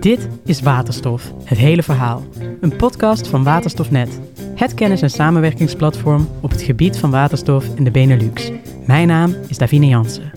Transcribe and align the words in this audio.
Dit 0.00 0.28
is 0.44 0.60
Waterstof, 0.60 1.32
het 1.44 1.58
hele 1.58 1.82
verhaal. 1.82 2.22
Een 2.60 2.76
podcast 2.76 3.28
van 3.28 3.44
Waterstofnet. 3.44 4.20
Het 4.54 4.74
kennis- 4.74 5.02
en 5.02 5.10
samenwerkingsplatform 5.10 6.28
op 6.40 6.50
het 6.50 6.62
gebied 6.62 6.98
van 6.98 7.10
waterstof 7.10 7.66
in 7.74 7.84
de 7.84 7.90
Benelux. 7.90 8.50
Mijn 8.86 9.06
naam 9.08 9.34
is 9.48 9.58
Davine 9.58 9.86
Jansen. 9.86 10.32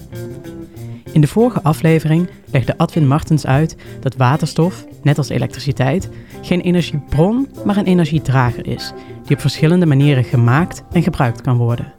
In 1.12 1.22
de 1.22 1.28
vorige 1.28 1.62
aflevering 1.62 2.30
legde 2.52 2.78
Adwin 2.78 3.08
Martens 3.08 3.46
uit 3.46 3.76
dat 4.00 4.16
waterstof, 4.16 4.86
net 5.02 5.18
als 5.18 5.30
elektriciteit, 5.30 6.10
geen 6.42 6.62
energiebron, 6.62 7.48
maar 7.66 7.78
een 7.78 7.86
energiedrager 7.86 8.68
is, 8.68 8.94
die 9.26 9.36
op 9.36 9.42
verschillende 9.42 9.86
manieren 9.86 10.24
gemaakt 10.24 10.84
en 10.92 11.04
gebruikt 11.04 11.42
kan 11.42 11.58
worden. 11.58 11.94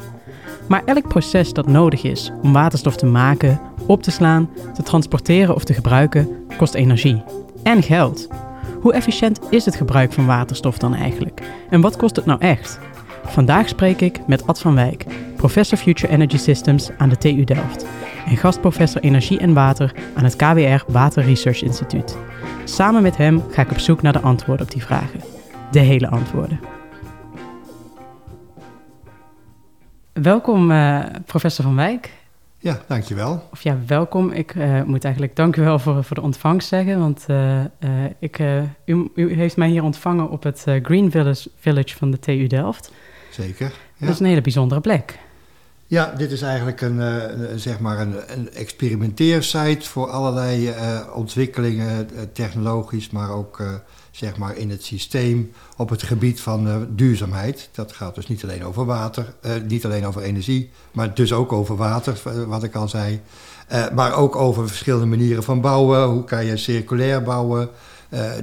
Maar 0.68 0.82
elk 0.84 1.08
proces 1.08 1.52
dat 1.52 1.66
nodig 1.66 2.02
is 2.02 2.32
om 2.42 2.52
waterstof 2.52 2.96
te 2.96 3.06
maken, 3.06 3.61
op 3.87 4.03
te 4.03 4.11
slaan, 4.11 4.51
te 4.75 4.82
transporteren 4.82 5.55
of 5.55 5.64
te 5.64 5.75
gebruiken, 5.75 6.46
kost 6.57 6.75
energie 6.75 7.23
en 7.62 7.83
geld. 7.83 8.29
Hoe 8.80 8.92
efficiënt 8.92 9.41
is 9.51 9.65
het 9.65 9.77
gebruik 9.77 10.12
van 10.12 10.27
waterstof 10.27 10.79
dan 10.79 10.95
eigenlijk? 10.95 11.41
En 11.70 11.80
wat 11.80 11.97
kost 11.97 12.16
het 12.16 12.27
nou 12.27 12.41
echt? 12.41 12.78
Vandaag 13.25 13.69
spreek 13.69 14.01
ik 14.01 14.27
met 14.27 14.47
Ad 14.47 14.61
van 14.61 14.75
Wijk, 14.75 15.05
professor 15.37 15.78
Future 15.78 16.12
Energy 16.12 16.39
Systems 16.39 16.91
aan 16.98 17.09
de 17.09 17.16
TU 17.16 17.45
Delft 17.45 17.87
en 18.27 18.37
gastprofessor 18.37 19.01
Energie 19.01 19.39
en 19.39 19.55
Water 19.55 19.95
aan 20.14 20.25
het 20.25 20.37
KWR 20.37 20.92
Water 20.92 21.25
Research 21.25 21.62
Instituut. 21.62 22.16
Samen 22.64 23.03
met 23.03 23.16
hem 23.16 23.42
ga 23.51 23.62
ik 23.62 23.70
op 23.70 23.78
zoek 23.78 24.03
naar 24.03 24.12
de 24.12 24.20
antwoorden 24.20 24.66
op 24.66 24.73
die 24.73 24.83
vragen. 24.83 25.20
De 25.70 25.78
hele 25.78 26.09
antwoorden. 26.09 26.61
Welkom, 30.12 30.70
uh, 30.70 31.05
professor 31.27 31.64
Van 31.64 31.77
Wijk. 31.77 32.11
Ja, 32.64 32.80
dankjewel. 32.86 33.48
Of 33.52 33.62
ja, 33.62 33.78
welkom. 33.86 34.30
Ik 34.30 34.54
uh, 34.54 34.82
moet 34.82 35.05
eigenlijk 35.05 35.36
dank 35.36 35.56
u 35.56 35.62
wel 35.62 35.78
voor, 35.78 36.05
voor 36.05 36.16
de 36.16 36.22
ontvangst 36.22 36.68
zeggen, 36.68 36.98
want 36.98 37.24
uh, 37.30 37.60
ik, 38.18 38.38
u, 38.84 39.11
u, 39.14 39.34
heeft 39.34 39.56
mij 39.56 39.69
hier 39.69 39.83
ontvangen 39.83 40.30
op 40.30 40.42
het 40.42 40.64
Green 40.83 41.11
Village, 41.11 41.50
Village 41.58 41.97
van 41.97 42.11
de 42.11 42.19
TU 42.19 42.47
Delft. 42.47 42.92
Zeker. 43.30 43.66
Ja. 43.97 44.06
Dat 44.06 44.14
is 44.14 44.20
een 44.20 44.27
hele 44.27 44.41
bijzondere 44.41 44.80
plek. 44.80 45.19
Ja, 45.86 46.14
dit 46.16 46.32
is 46.32 46.42
eigenlijk 46.42 46.80
een, 46.80 46.98
een 46.98 47.58
zeg 47.58 47.78
maar 47.78 48.00
een, 48.00 48.14
een 48.27 48.52
experimenteersite 48.52 49.88
voor 49.88 50.10
allerlei 50.10 50.74
ontwikkelingen, 51.14 52.08
technologisch, 52.32 53.10
maar 53.10 53.30
ook 53.30 53.60
zeg 54.16 54.36
maar 54.36 54.56
in 54.56 54.70
het 54.70 54.84
systeem 54.84 55.52
op 55.77 55.88
het 55.88 56.02
gebied 56.02 56.40
van 56.40 56.86
duurzaamheid. 56.90 57.68
Dat 57.72 57.92
gaat 57.92 58.14
dus 58.14 58.28
niet 58.28 58.42
alleen 58.42 58.64
over 58.64 58.84
water, 58.84 59.34
niet 59.68 59.84
alleen 59.84 60.06
over 60.06 60.22
energie, 60.22 60.70
maar 60.92 61.14
dus 61.14 61.32
ook 61.32 61.52
over 61.52 61.77
water, 61.77 62.20
eh, 62.24 62.42
wat 62.42 62.62
ik 62.62 62.74
al 62.74 62.88
zei. 62.88 63.20
Maar 63.94 64.14
ook 64.14 64.36
over 64.36 64.68
verschillende 64.68 65.06
manieren 65.06 65.42
van 65.42 65.60
bouwen. 65.60 66.05
Hoe 66.05 66.24
kan 66.24 66.44
je 66.44 66.56
circulair 66.56 67.22
bouwen? 67.22 67.68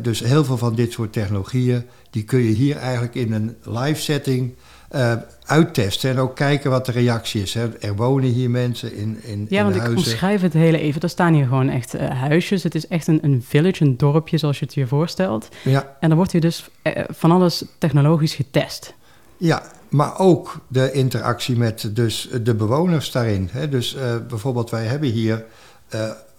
dus 0.02 0.20
heel 0.20 0.46
veel 0.46 0.58
van 0.58 0.76
dit 0.76 0.92
soort 0.92 1.14
technologieën, 1.14 1.86
die 2.10 2.24
kun 2.24 2.40
je 2.40 2.52
hier 2.52 2.78
eigenlijk 2.78 3.16
in 3.16 3.34
een 3.34 3.56
live 3.64 4.02
setting 4.02 4.54
uh, 4.96 5.14
uittesten 5.46 6.10
en 6.10 6.20
ook 6.20 6.36
kijken 6.36 6.70
wat 6.70 6.86
de 6.86 6.92
reactie 6.92 7.42
is. 7.42 7.54
Hè. 7.54 7.70
Er 7.80 7.96
wonen 7.96 8.30
hier 8.30 8.50
mensen 8.50 8.96
in, 8.96 9.20
in 9.24 9.46
Ja, 9.50 9.64
want 9.64 9.76
ik 9.76 9.88
omschrijf 9.88 10.42
het 10.42 10.54
hele 10.54 10.80
even. 10.80 11.02
Er 11.02 11.10
staan 11.10 11.34
hier 11.34 11.46
gewoon 11.46 11.70
echt 11.70 11.96
uh, 11.96 12.10
huisjes. 12.10 12.64
Het 12.64 12.76
is 12.76 12.88
echt 12.88 13.08
een, 13.08 13.20
een 13.22 13.44
village, 13.48 13.84
een 13.84 13.98
dorpje 13.98 14.38
zoals 14.38 14.60
je 14.60 14.66
het 14.66 14.74
je 14.74 14.88
voorstelt. 14.88 15.48
Ja. 15.64 15.98
En 16.00 16.08
dan 16.08 16.18
wordt 16.18 16.32
hier 16.32 16.42
dus 16.42 16.70
uh, 16.84 16.94
van 17.10 17.32
alles 17.32 17.64
technologisch 17.78 18.34
getest. 18.34 18.94
Ja, 19.38 19.64
maar 19.90 20.20
ook 20.20 20.60
de 20.68 20.92
interactie 20.92 21.58
met 21.58 21.96
dus 21.96 22.30
de 22.44 22.56
bewoners 22.56 23.12
daarin. 23.12 23.50
Hè. 23.52 23.70
Dus 23.70 23.98
bijvoorbeeld 24.28 24.70
wij 24.70 24.86
hebben 24.86 25.10
hier 25.10 25.46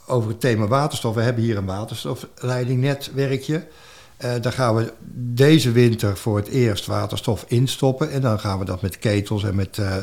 over 0.07 0.29
het 0.29 0.41
thema 0.41 0.67
waterstof... 0.67 1.15
we 1.15 1.23
hebben 1.23 1.45
hier 1.45 1.57
een 1.57 1.65
waterstofleidingnetwerkje... 1.65 3.67
Uh, 4.25 4.31
daar 4.41 4.53
gaan 4.53 4.75
we 4.75 4.93
deze 5.15 5.73
winter 5.73 6.17
voor 6.17 6.37
het 6.37 6.49
eerst 6.49 6.87
waterstof 6.87 7.45
instoppen. 7.49 8.11
En 8.11 8.21
dan 8.21 8.41
gaan 8.41 8.59
we 8.59 8.65
dat 8.65 8.83
met 8.83 8.99
ketels 8.99 9.45
en 9.45 9.55
met, 9.55 9.79
uh, 9.79 9.97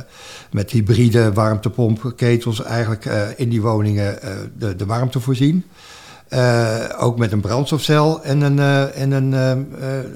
met 0.51 0.71
hybride 0.71 1.33
warmtepompketels 1.33 2.63
eigenlijk 2.63 3.05
uh, 3.05 3.27
in 3.35 3.49
die 3.49 3.61
woningen 3.61 4.19
de, 4.57 4.75
de 4.75 4.85
warmte 4.85 5.19
voorzien. 5.19 5.65
ook 6.97 7.17
met 7.17 7.31
een 7.31 7.41
brandstofcel. 7.41 8.23
En, 8.23 8.41
een, 8.41 8.59
en 8.93 9.11
een, 9.11 9.67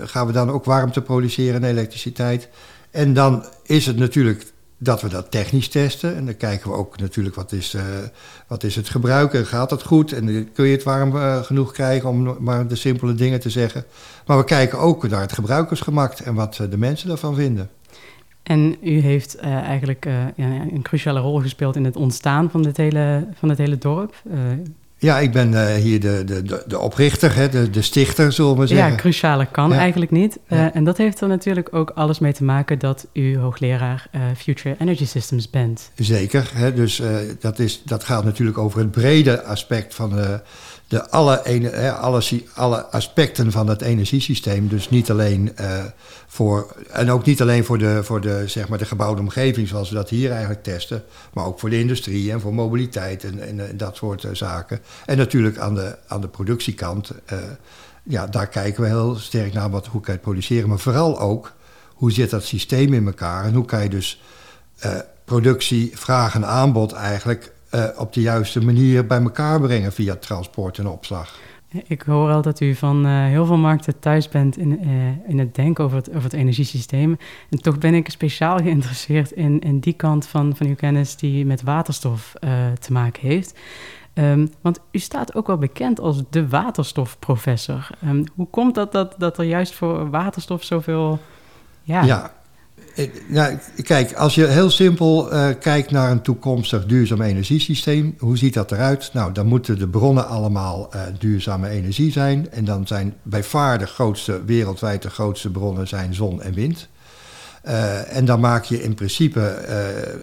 gaan 0.08 0.28
we 0.28 0.34
dan 0.34 0.52
ook 0.52 0.66
warmte 0.66 1.02
produceren 1.02 1.64
en 1.64 1.70
elektriciteit. 1.70 2.50
En 2.92 3.14
dan 3.14 3.46
is 3.64 3.86
het 3.86 3.98
natuurlijk 3.98 4.53
dat 4.84 5.02
we 5.02 5.10
dat 5.10 5.32
technisch 5.32 5.68
testen. 5.68 6.16
En 6.16 6.26
dan 6.26 6.38
kijken 6.38 6.70
we 6.70 6.76
ook 6.76 7.00
natuurlijk 7.00 7.36
wat 7.36 7.52
is, 7.52 7.74
uh, 7.74 7.82
wat 8.48 8.64
is 8.64 8.76
het 8.76 8.90
gebruiken. 8.90 9.46
Gaat 9.46 9.70
dat 9.70 9.84
goed? 9.84 10.12
En 10.12 10.52
kun 10.54 10.66
je 10.66 10.72
het 10.72 10.84
warm 10.84 11.16
uh, 11.16 11.44
genoeg 11.44 11.72
krijgen 11.72 12.10
om 12.10 12.38
maar 12.40 12.68
de 12.68 12.76
simpele 12.76 13.14
dingen 13.14 13.40
te 13.40 13.50
zeggen. 13.50 13.86
Maar 14.26 14.38
we 14.38 14.44
kijken 14.44 14.80
ook 14.80 15.10
naar 15.10 15.22
het 15.22 15.34
gebruikersgemak 15.34 16.14
en 16.14 16.34
wat 16.34 16.58
uh, 16.62 16.70
de 16.70 16.78
mensen 16.78 17.08
daarvan 17.08 17.36
vinden. 17.36 17.70
En 18.44 18.76
u 18.82 19.00
heeft 19.00 19.38
eigenlijk 19.38 20.06
ja, 20.36 20.46
een 20.72 20.82
cruciale 20.82 21.20
rol 21.20 21.40
gespeeld 21.40 21.76
in 21.76 21.86
het 21.86 21.96
ontstaan 21.96 22.52
van 22.52 22.66
het 22.66 22.78
hele, 22.78 23.28
van 23.34 23.50
het 23.50 23.58
hele 23.58 23.78
dorp. 23.78 24.16
Ja, 25.04 25.20
ik 25.20 25.32
ben 25.32 25.52
uh, 25.52 25.74
hier 25.74 26.00
de, 26.00 26.24
de, 26.26 26.64
de 26.68 26.80
oprichter, 26.80 27.36
hè, 27.36 27.50
de, 27.50 27.70
de 27.70 27.82
stichter, 27.82 28.32
zullen 28.32 28.58
we 28.58 28.68
zeggen. 28.68 28.92
Ja, 28.92 28.96
cruciale 28.96 29.48
kan 29.52 29.74
eigenlijk 29.74 30.12
niet. 30.12 30.40
Uh, 30.50 30.60
ja. 30.60 30.74
En 30.74 30.84
dat 30.84 30.98
heeft 30.98 31.22
er 31.22 31.28
natuurlijk 31.28 31.76
ook 31.76 31.90
alles 31.90 32.20
mee 32.20 32.34
te 32.34 32.44
maken 32.44 32.80
dat 32.80 33.08
u 33.14 33.38
hoogleraar 33.38 34.08
uh, 34.16 34.22
Future 34.38 34.76
Energy 34.80 35.06
Systems 35.06 35.50
bent. 35.50 35.92
Zeker, 35.96 36.52
hè, 36.54 36.74
dus 36.74 37.02
dat, 37.40 37.60
is, 37.60 37.82
dat 37.86 38.04
gaat 38.04 38.24
natuurlijk 38.24 38.58
over 38.58 38.80
het 38.80 38.92
brede 38.92 39.44
aspect 39.44 39.96
van 39.96 40.40
de 40.94 41.10
alle, 41.10 41.42
alle, 42.00 42.44
alle 42.54 42.86
aspecten 42.86 43.52
van 43.52 43.68
het 43.68 43.82
energiesysteem. 43.82 44.68
Dus 44.68 44.90
niet 44.90 45.12
alleen 45.12 45.52
uh, 45.62 45.84
voor. 46.28 46.76
En 46.92 47.12
ook 47.12 47.26
niet 47.26 47.42
alleen 47.42 47.64
voor, 47.64 47.78
de, 47.78 48.04
voor 48.04 48.22
de, 48.22 48.44
zeg 48.48 48.68
maar 48.68 48.78
de 48.78 48.86
gebouwde 48.86 49.22
omgeving, 49.22 49.68
zoals 49.68 49.90
we 49.90 49.96
dat 49.96 50.10
hier 50.10 50.32
eigenlijk 50.32 50.64
testen. 50.64 51.04
Maar 51.34 51.46
ook 51.46 51.60
voor 51.60 51.70
de 51.70 51.80
industrie 51.80 52.32
en 52.32 52.42
voor 52.42 52.54
mobiliteit 52.54 53.24
en, 53.24 53.60
en, 53.60 53.78
dat 53.78 53.96
soort 53.96 54.24
uh, 54.24 54.32
zaken. 54.34 54.80
En 55.06 55.18
natuurlijk 55.18 55.58
aan 55.58 55.76
de, 55.76 55.98
aan 56.08 56.22
de 56.22 56.28
productiekant. 56.28 57.12
Uh, 57.34 57.40
ja, 58.04 58.28
daar 58.28 58.48
kijken 58.48 58.82
we 58.82 58.88
heel 58.88 59.16
sterk 59.16 59.54
naar 59.54 59.70
wat, 59.70 59.88
hoe 59.88 60.02
kan 60.02 60.14
je 60.14 60.20
het 60.20 60.30
produceren. 60.30 60.70
Maar 60.70 60.80
vooral 60.80 61.20
ook 61.20 61.54
hoe 61.88 62.12
zit 62.12 62.30
dat 62.30 62.44
systeem 62.44 62.94
in 62.94 63.06
elkaar. 63.06 63.46
En 63.46 63.54
hoe 63.54 63.66
kan 63.66 63.84
je 63.84 63.90
dus 63.90 64.22
productie, 65.26 65.92
vraag 65.94 66.36
en 66.36 66.46
aanbod 66.46 66.92
eigenlijk 66.92 67.53
uh, 67.76 67.86
op 67.98 68.14
de 68.14 68.22
juiste 68.22 68.62
manier 68.62 69.06
bij 69.06 69.22
elkaar 69.22 69.62
brengen 69.62 69.94
via 69.94 70.16
transport 70.16 70.78
en 70.78 70.88
opslag. 70.88 71.40
Ik 71.88 72.02
hoor 72.02 72.32
al 72.32 72.42
dat 72.42 72.60
u 72.60 72.76
van 72.76 73.06
uh, 73.06 73.26
heel 73.26 73.46
veel 73.46 73.58
markten 73.58 74.00
thuis 74.00 74.30
bent 74.30 74.58
in, 74.58 74.88
uh, 74.88 75.28
in 75.28 75.40
het 75.40 75.56
denken 75.56 75.84
over 75.84 75.98
het, 75.98 76.10
over 76.10 76.24
het 76.24 76.34
energiesysteem. 76.34 77.18
En 77.50 77.62
toch 77.62 77.78
ben 77.78 77.94
ik 77.94 78.10
speciaal 78.10 78.58
geïnteresseerd 78.58 79.32
in, 79.32 79.60
in 79.60 79.80
die 79.80 79.94
kant 79.94 80.28
van, 80.28 80.56
van 80.56 80.68
uw 80.68 80.76
kennis 80.76 81.16
die 81.16 81.46
met 81.46 81.62
waterstof 81.62 82.34
te 82.80 82.92
maken 82.92 83.28
heeft. 83.28 83.60
Um, 84.14 84.50
want 84.62 84.80
u 84.92 85.00
staat 85.00 85.36
ook 85.36 85.48
wel 85.48 85.58
bekend 85.58 86.00
als 86.00 86.24
de 86.30 86.50
waterstofprofessor. 86.50 87.90
Um, 88.06 88.24
hoe 88.36 88.48
komt 88.48 88.76
dat, 88.76 88.92
dat 88.92 89.16
dat 89.18 89.38
er 89.38 89.44
juist 89.44 89.74
voor 89.74 90.10
waterstof 90.10 90.64
zoveel... 90.64 91.20
Ja, 91.82 92.04
ja 92.04 92.34
nou, 93.28 93.58
kijk, 93.84 94.14
als 94.14 94.36
je 94.36 94.46
heel 94.46 94.70
simpel 94.70 95.34
uh, 95.34 95.48
kijkt 95.60 95.92
naar 95.92 96.12
een 96.12 96.22
toekomstig 96.22 96.86
duurzaam 96.86 97.22
energiesysteem, 97.22 98.16
hoe 98.20 98.38
ziet 98.38 98.54
dat 98.54 98.72
eruit? 98.72 99.10
Nou, 99.14 99.32
dan 99.32 99.46
moeten 99.46 99.80
de 99.80 99.88
bronnen 99.88 100.28
allemaal 100.28 100.90
uh, 100.96 101.02
duurzame 101.20 101.70
energie 101.70 102.12
zijn. 102.12 102.52
En 102.52 102.66
dan 102.66 102.88
zijn 102.88 103.14
bij 103.24 103.44
vaar 103.44 103.80
de 103.80 103.86
grootste, 103.86 104.44
wereldwijd 104.46 105.02
de 105.02 105.10
grootste 105.10 105.50
bronnen 105.50 105.88
zijn 105.88 106.14
zon 106.14 106.42
en 106.42 106.54
wind. 106.54 106.88
Uh, 107.66 108.16
en 108.16 108.26
dan 108.26 108.40
maak 108.40 108.64
je 108.64 108.84
in 108.84 108.94
principe 108.94 109.58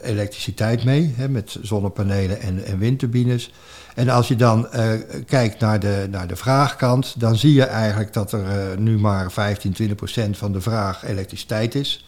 elektriciteit 0.02 0.84
mee, 0.84 1.14
hè, 1.16 1.28
met 1.28 1.56
zonnepanelen 1.62 2.41
en, 2.41 2.64
en, 2.64 2.78
windturbines. 2.78 3.52
En 3.94 4.08
als 4.08 4.28
je 4.28 4.37
dan 4.37 4.69
kijkt 5.26 5.61
naar 5.61 5.81
de, 5.81 6.06
naar 6.11 6.26
de 6.26 6.37
vraagkant, 6.37 7.20
dan 7.20 7.37
zie 7.37 7.52
je 7.52 7.64
eigenlijk 7.64 8.12
dat 8.12 8.32
er 8.32 8.78
nu 8.78 8.99
maar 8.99 9.32
15, 9.32 9.73
20 9.73 9.96
procent 9.96 10.38
van 10.38 10.52
de 10.52 10.61
vraag 10.61 11.05
elektriciteit 11.05 11.75
is. 11.75 12.05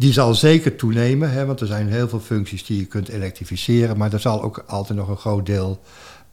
Die 0.00 0.12
zal 0.12 0.34
zeker 0.34 0.76
toenemen, 0.76 1.30
hè, 1.30 1.46
want 1.46 1.60
er 1.60 1.66
zijn 1.66 1.88
heel 1.88 2.08
veel 2.08 2.20
functies 2.20 2.64
die 2.64 2.78
je 2.78 2.86
kunt 2.86 3.08
elektrificeren. 3.08 3.96
Maar 3.96 4.12
er 4.12 4.20
zal 4.20 4.42
ook 4.42 4.64
altijd 4.66 4.98
nog 4.98 5.08
een 5.08 5.16
groot 5.16 5.46
deel 5.46 5.80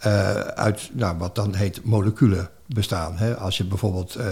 uh, 0.06 0.36
uit 0.40 0.90
nou, 0.94 1.18
wat 1.18 1.36
dan 1.36 1.56
heet 1.56 1.84
moleculen 1.84 2.50
bestaan. 2.66 3.18
Hè. 3.18 3.36
Als 3.38 3.58
je 3.58 3.66
bijvoorbeeld 3.66 4.18
uh, 4.18 4.26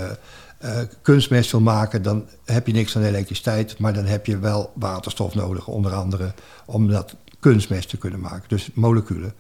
uh, 0.64 0.78
kunstmest 1.02 1.52
wil 1.52 1.60
maken, 1.60 2.02
dan 2.02 2.28
heb 2.46 2.68
je 2.68 2.74
niks 2.74 2.96
aan 2.96 3.04
elektriciteit. 3.04 3.78
Maar 3.78 3.94
dan 3.94 4.06
heb 4.06 4.26
je 4.26 4.40
wel 4.40 4.72
waterstof 4.76 5.36
nodig, 5.36 5.68
onder 5.68 5.94
andere, 5.94 6.34
om 6.66 6.88
dat 6.88 7.16
kunstmest 7.40 7.90
te 7.90 7.98
kunnen 7.98 8.20
maken. 8.20 8.50
Dus 8.50 8.70
moleculen. 8.74 9.34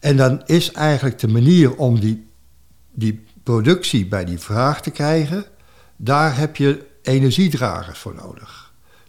En 0.00 0.16
dan 0.16 0.42
is 0.46 0.72
eigenlijk 0.72 1.18
de 1.18 1.28
manier 1.28 1.76
om 1.76 2.00
die, 2.00 2.26
die 2.92 3.24
productie 3.42 4.06
bij 4.06 4.24
die 4.24 4.38
vraag 4.38 4.82
te 4.82 4.90
krijgen, 4.90 5.44
daar 5.96 6.36
heb 6.36 6.56
je 6.56 6.86
energiedragers 7.02 7.98
voor 7.98 8.14
nodig. 8.14 8.63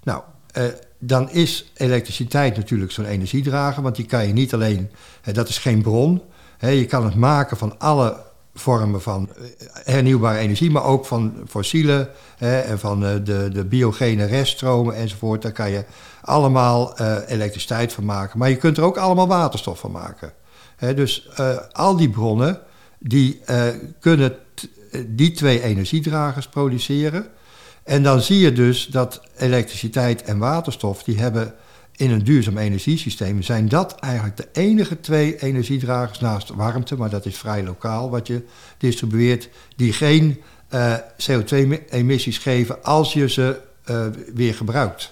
Nou, 0.05 0.21
uh, 0.57 0.63
dan 0.99 1.29
is 1.29 1.71
elektriciteit 1.73 2.55
natuurlijk 2.57 2.91
zo'n 2.91 3.05
energiedrager, 3.05 3.83
want 3.83 3.95
die 3.95 4.05
kan 4.05 4.27
je 4.27 4.33
niet 4.33 4.53
alleen, 4.53 4.91
dat 5.31 5.49
is 5.49 5.57
geen 5.57 5.81
bron, 5.81 6.21
je 6.59 6.85
kan 6.85 7.05
het 7.05 7.15
maken 7.15 7.57
van 7.57 7.79
alle 7.79 8.23
vormen 8.53 9.01
van 9.01 9.29
eh, 9.29 9.43
hernieuwbare 9.83 10.37
energie, 10.37 10.71
maar 10.71 10.83
ook 10.83 11.05
van 11.05 11.33
fossiele 11.47 12.09
en 12.39 12.79
van 12.79 12.99
de, 12.99 13.49
de 13.53 13.65
biogene 13.65 14.25
reststromen 14.25 14.95
enzovoort. 14.95 15.41
Daar 15.41 15.51
kan 15.51 15.69
je 15.69 15.85
allemaal 16.21 16.99
elektriciteit 17.27 17.93
van 17.93 18.05
maken. 18.05 18.39
Maar 18.39 18.49
je 18.49 18.55
kunt 18.55 18.77
er 18.77 18.83
ook 18.83 18.97
allemaal 18.97 19.27
waterstof 19.27 19.79
van 19.79 19.91
maken. 19.91 20.33
dus 20.95 21.29
al 21.71 21.95
die 21.97 22.09
bronnen 22.09 22.59
die 22.99 23.41
kunnen 23.99 24.35
die 25.07 25.31
twee 25.31 25.61
energiedragers 25.61 26.47
produceren. 26.47 27.27
En 27.85 28.03
dan 28.03 28.21
zie 28.21 28.39
je 28.39 28.51
dus 28.51 28.85
dat 28.85 29.21
elektriciteit 29.37 30.23
en 30.23 30.37
waterstof, 30.37 31.03
die 31.03 31.19
hebben 31.19 31.53
in 31.95 32.11
een 32.11 32.23
duurzaam 32.23 32.57
energiesysteem, 32.57 33.41
zijn 33.41 33.67
dat 33.67 33.95
eigenlijk 33.99 34.37
de 34.37 34.47
enige 34.51 34.99
twee 34.99 35.41
energiedragers 35.41 36.19
naast 36.19 36.49
warmte, 36.49 36.95
maar 36.95 37.09
dat 37.09 37.25
is 37.25 37.37
vrij 37.37 37.63
lokaal 37.63 38.09
wat 38.09 38.27
je 38.27 38.43
distribueert, 38.77 39.49
die 39.75 39.93
geen 39.93 40.41
uh, 40.73 40.93
eh, 40.93 40.99
CO2-emissies 40.99 42.37
geven 42.41 42.83
als 42.83 43.13
je 43.13 43.29
ze 43.29 43.59
uh, 43.89 44.05
weer 44.33 44.53
gebruikt. 44.53 45.11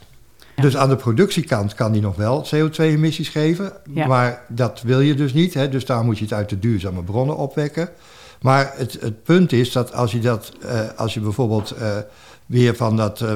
Dus 0.55 0.77
aan 0.77 0.89
de 0.89 0.95
productiekant 0.95 1.73
kan 1.73 1.91
die 1.91 2.01
nog 2.01 2.15
wel 2.15 2.45
CO2-emissies 2.45 3.29
geven, 3.31 3.73
maar 4.07 4.45
dat 4.47 4.81
wil 4.81 4.99
je 4.99 5.15
dus 5.15 5.33
niet. 5.33 5.53
Hè? 5.53 5.69
Dus 5.69 5.85
daar 5.85 6.03
moet 6.03 6.17
je 6.17 6.23
het 6.23 6.33
uit 6.33 6.49
de 6.49 6.59
duurzame 6.59 7.03
bronnen 7.03 7.37
opwekken. 7.37 7.89
Maar 8.41 8.73
het, 8.75 8.97
het 8.99 9.23
punt 9.23 9.51
is 9.51 9.71
dat 9.71 9.93
als 9.93 10.11
je, 10.11 10.19
dat, 10.19 10.51
uh, 10.65 10.79
als 10.95 11.13
je 11.13 11.19
bijvoorbeeld 11.19 11.75
weer 12.45 12.75
van 12.75 12.97
dat 12.97 13.21
uh, 13.21 13.33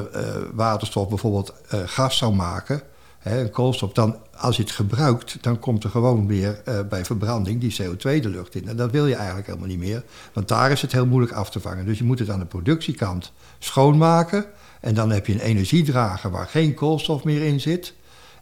waterstof 0.52 1.08
bijvoorbeeld 1.08 1.54
uh, 1.74 1.80
gas 1.84 2.16
zou 2.16 2.34
maken, 2.34 2.82
hè, 3.18 3.50
koolstof, 3.50 3.92
dan 3.92 4.16
als 4.36 4.56
je 4.56 4.62
het 4.62 4.70
gebruikt, 4.70 5.42
dan 5.42 5.58
komt 5.58 5.84
er 5.84 5.90
gewoon 5.90 6.26
weer 6.26 6.62
bij 6.88 7.04
verbranding 7.04 7.60
die 7.60 7.76
CO2 7.82 8.20
de 8.20 8.28
lucht 8.28 8.54
in. 8.54 8.68
En 8.68 8.76
dat 8.76 8.90
wil 8.90 9.06
je 9.06 9.14
eigenlijk 9.14 9.46
helemaal 9.46 9.68
niet 9.68 9.78
meer, 9.78 10.04
want 10.32 10.48
daar 10.48 10.70
is 10.70 10.82
het 10.82 10.92
heel 10.92 11.06
moeilijk 11.06 11.32
af 11.32 11.50
te 11.50 11.60
vangen. 11.60 11.86
Dus 11.86 11.98
je 11.98 12.04
moet 12.04 12.18
het 12.18 12.30
aan 12.30 12.38
de 12.38 12.44
productiekant 12.44 13.32
schoonmaken 13.58 14.44
en 14.80 14.94
dan 14.94 15.10
heb 15.10 15.26
je 15.26 15.32
een 15.32 15.40
energiedrager 15.40 16.30
waar 16.30 16.46
geen 16.46 16.74
koolstof 16.74 17.24
meer 17.24 17.42
in 17.42 17.60
zit. 17.60 17.94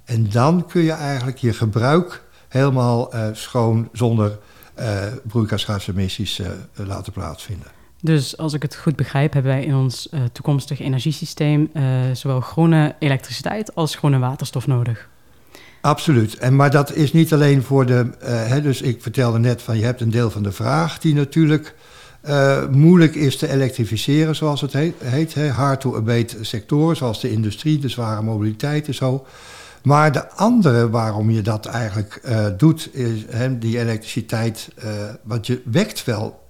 En 0.05 0.31
dan 0.31 0.67
kun 0.67 0.83
je 0.83 0.93
eigenlijk 0.93 1.39
je 1.39 1.53
gebruik 1.53 2.23
helemaal 2.49 3.13
schoon 3.33 3.89
zonder 3.93 4.39
broeikasgasemissies 5.23 6.41
laten 6.75 7.13
plaatsvinden. 7.13 7.76
Dus 8.07 8.37
als 8.37 8.53
ik 8.53 8.63
het 8.63 8.77
goed 8.77 8.97
begrijp, 8.97 9.33
hebben 9.33 9.53
wij 9.53 9.65
in 9.65 9.75
ons 9.75 10.09
uh, 10.11 10.21
toekomstig 10.33 10.81
energiesysteem 10.81 11.71
uh, 11.73 11.83
zowel 12.13 12.41
groene 12.41 12.95
elektriciteit 12.99 13.75
als 13.75 13.95
groene 13.95 14.19
waterstof 14.19 14.67
nodig. 14.67 15.09
Absoluut. 15.81 16.37
En, 16.37 16.57
maar 16.57 16.71
dat 16.71 16.95
is 16.95 17.13
niet 17.13 17.33
alleen 17.33 17.63
voor 17.63 17.87
de. 17.87 18.11
Uh, 18.23 18.47
hè, 18.47 18.63
dus 18.63 18.81
ik 18.81 19.03
vertelde 19.03 19.39
net 19.39 19.63
van 19.63 19.79
je 19.79 19.85
hebt 19.85 20.01
een 20.01 20.11
deel 20.11 20.31
van 20.31 20.43
de 20.43 20.53
vraag 20.53 20.99
die 20.99 21.15
natuurlijk 21.15 21.75
moeilijk 22.71 23.15
is 23.15 23.37
te 23.37 23.49
elektrificeren, 23.49 24.37
zoals 24.37 24.61
het 24.61 24.73
heet. 24.73 25.35
hè, 25.35 25.49
hard 25.49 25.81
to 25.81 25.97
abate 25.97 26.45
sectoren, 26.45 26.97
zoals 26.97 27.21
de 27.21 27.31
industrie, 27.31 27.79
de 27.79 27.89
zware 27.89 28.23
mobiliteit 28.23 28.87
en 28.87 28.95
zo. 28.95 29.27
Maar 29.83 30.13
de 30.13 30.31
andere 30.31 30.91
waarom 30.91 31.31
je 31.31 31.43
dat 31.43 31.67
eigenlijk 31.67 32.21
doet, 32.57 32.89
is 32.93 33.25
hè, 33.31 33.59
die 33.59 33.79
elektriciteit. 33.79 34.69
want 35.23 35.47
je 35.47 35.61
wekt 35.65 36.05
wel 36.05 36.46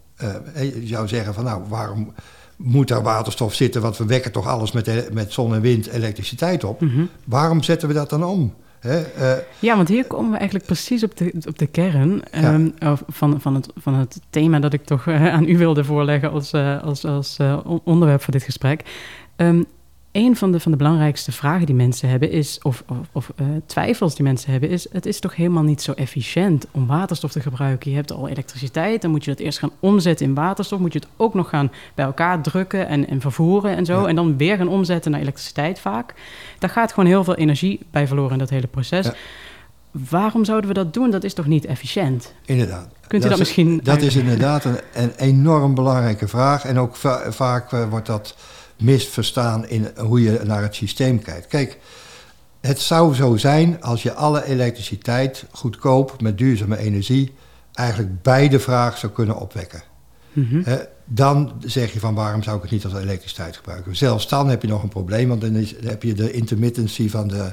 je 0.55 0.83
zou 0.85 1.09
zeggen 1.09 1.35
van 1.35 1.45
nou, 1.45 1.63
waarom 1.69 2.13
moet 2.57 2.89
daar 2.89 3.03
waterstof 3.03 3.55
zitten? 3.55 3.83
Want 3.83 3.97
we 3.97 4.07
wekken 4.07 4.33
toch 4.33 4.47
alles 4.47 4.73
met, 4.73 5.13
met 5.13 5.33
zon 5.33 5.55
en 5.55 5.61
wind 5.61 5.87
elektriciteit 5.87 6.65
op. 6.65 6.81
Mhm. 6.81 7.05
Waarom 7.25 7.63
zetten 7.63 7.89
we 7.89 7.95
dat 7.95 8.11
dan 8.11 8.25
om? 8.25 8.55
uh, 8.85 9.33
ja, 9.59 9.77
want 9.77 9.89
hier 9.89 10.07
komen 10.07 10.31
we 10.31 10.37
eigenlijk 10.37 10.67
precies 10.67 11.03
op 11.03 11.17
de, 11.17 11.33
op 11.49 11.59
de 11.59 11.67
kern 11.67 12.23
ehm, 12.31 12.69
van, 13.07 13.41
van, 13.41 13.55
het, 13.55 13.69
van 13.77 13.95
het 13.95 14.21
thema 14.31 14.59
dat 14.59 14.73
ik 14.73 14.85
toch 14.85 15.09
aan 15.09 15.49
u 15.49 15.59
wilde 15.59 15.85
voorleggen 15.85 16.31
als, 16.31 16.53
als, 16.83 17.05
als 17.05 17.37
onderwerp 17.85 18.23
voor 18.23 18.33
dit 18.33 18.43
gesprek. 18.43 18.83
Um, 19.37 19.67
een 20.17 20.37
van 20.37 20.53
de, 20.53 20.61
van 20.61 20.73
de 20.73 20.79
belangrijkste 20.79 21.33
vragen 21.33 21.67
die 21.67 21.75
mensen 21.75 22.09
hebben 22.09 22.31
is, 22.31 22.59
of, 22.63 22.83
of, 22.89 22.97
of 23.13 23.33
uh, 23.41 23.47
twijfels 23.67 24.15
die 24.15 24.25
mensen 24.25 24.51
hebben, 24.51 24.71
is: 24.71 24.87
het 24.93 25.07
is 25.07 25.21
toch 25.21 25.37
helemaal 25.37 25.63
niet 25.63 25.83
zo 25.83 25.93
efficiënt 25.93 26.67
om 26.71 26.87
waterstof 26.87 27.33
te 27.33 27.41
gebruiken. 27.41 27.91
Je 27.91 27.97
hebt 27.97 28.13
al 28.13 28.29
elektriciteit, 28.29 29.03
dan 29.03 29.11
moet 29.11 29.25
je 29.25 29.31
dat 29.31 29.41
eerst 29.41 29.59
gaan 29.59 29.71
omzetten 29.81 30.27
in 30.27 30.35
waterstof. 30.35 30.79
Moet 30.79 30.93
je 30.93 30.99
het 30.99 31.09
ook 31.17 31.35
nog 31.35 31.49
gaan 31.49 31.73
bij 31.95 32.05
elkaar 32.05 32.43
drukken 32.43 32.89
en, 32.89 33.09
en 33.09 33.21
vervoeren 33.21 33.77
en 33.77 33.85
zo. 33.85 34.05
En 34.05 34.15
dan 34.15 34.37
weer 34.37 34.57
gaan 34.57 34.69
omzetten 34.69 35.11
naar 35.11 35.21
elektriciteit 35.21 35.79
vaak. 35.79 36.15
Daar 36.59 36.71
gaat 36.71 36.93
gewoon 36.93 37.09
heel 37.09 37.25
veel 37.25 37.35
energie 37.35 37.81
bij 37.91 38.07
verloren 38.07 38.33
in 38.33 38.39
dat 38.39 38.51
hele 38.51 38.67
proces. 38.67 39.11
Waarom 39.91 40.45
zouden 40.45 40.69
we 40.69 40.75
dat 40.75 40.95
doen? 40.95 41.11
Dat 41.11 41.25
is 41.25 41.35
toch 41.35 41.47
niet 41.47 41.65
efficiënt? 41.65 42.33
Inderdaad. 42.45 42.89
Kunt 43.07 43.25
u 43.25 43.29
dat, 43.29 43.39
misschien. 43.39 43.81
Dat 43.83 44.03
is 44.03 44.17
inderdaad 44.17 44.65
een, 44.65 44.79
een, 44.95 45.13
enorm 45.17 45.75
belangrijke 45.75 46.29
vraag. 46.29 46.65
En 46.65 46.79
ook 46.79 46.97
vaak 47.29 47.73
uh, 47.73 47.89
wordt 47.89 48.07
dat 48.07 48.35
misverstaan 48.79 49.69
in 49.69 49.89
hoe 49.97 50.23
je 50.23 50.41
naar 50.45 50.63
het 50.63 50.75
systeem 50.75 51.23
kijkt. 51.23 51.47
Kijk, 51.47 51.79
het 52.61 52.81
zou 52.81 53.15
zo 53.15 53.37
zijn 53.37 53.83
als 53.83 54.03
je 54.03 54.15
alle 54.15 54.45
elektriciteit 54.45 55.45
goedkoop 55.51 56.21
met 56.23 56.39
duurzame 56.39 56.79
energie 56.79 57.35
eigenlijk 57.73 58.23
beide 58.23 58.61
vragen 58.61 58.99
zou 58.99 59.13
kunnen 59.13 59.37
opwekken. 59.37 59.83
Mm 60.33 60.65
dan 61.09 61.53
zeg 61.61 61.93
je 61.93 62.01
van 62.01 62.15
waarom 62.15 62.43
zou 62.43 62.57
ik 62.57 62.63
het 62.63 62.71
niet 62.71 62.85
als 62.85 62.95
elektriciteit 62.95 63.57
gebruiken. 63.57 63.97
Zelfs 63.97 64.29
dan 64.29 64.49
heb 64.49 64.63
je 64.63 64.69
nog 64.69 64.83
een 64.83 64.89
probleem, 64.89 65.29
want 65.29 65.41
dan, 65.41 65.55
is, 65.55 65.75
heb 65.85 66.03
je 66.03 66.15
de 66.15 66.33
intermittency 66.33 67.09
van 67.11 67.29
de, 67.29 67.53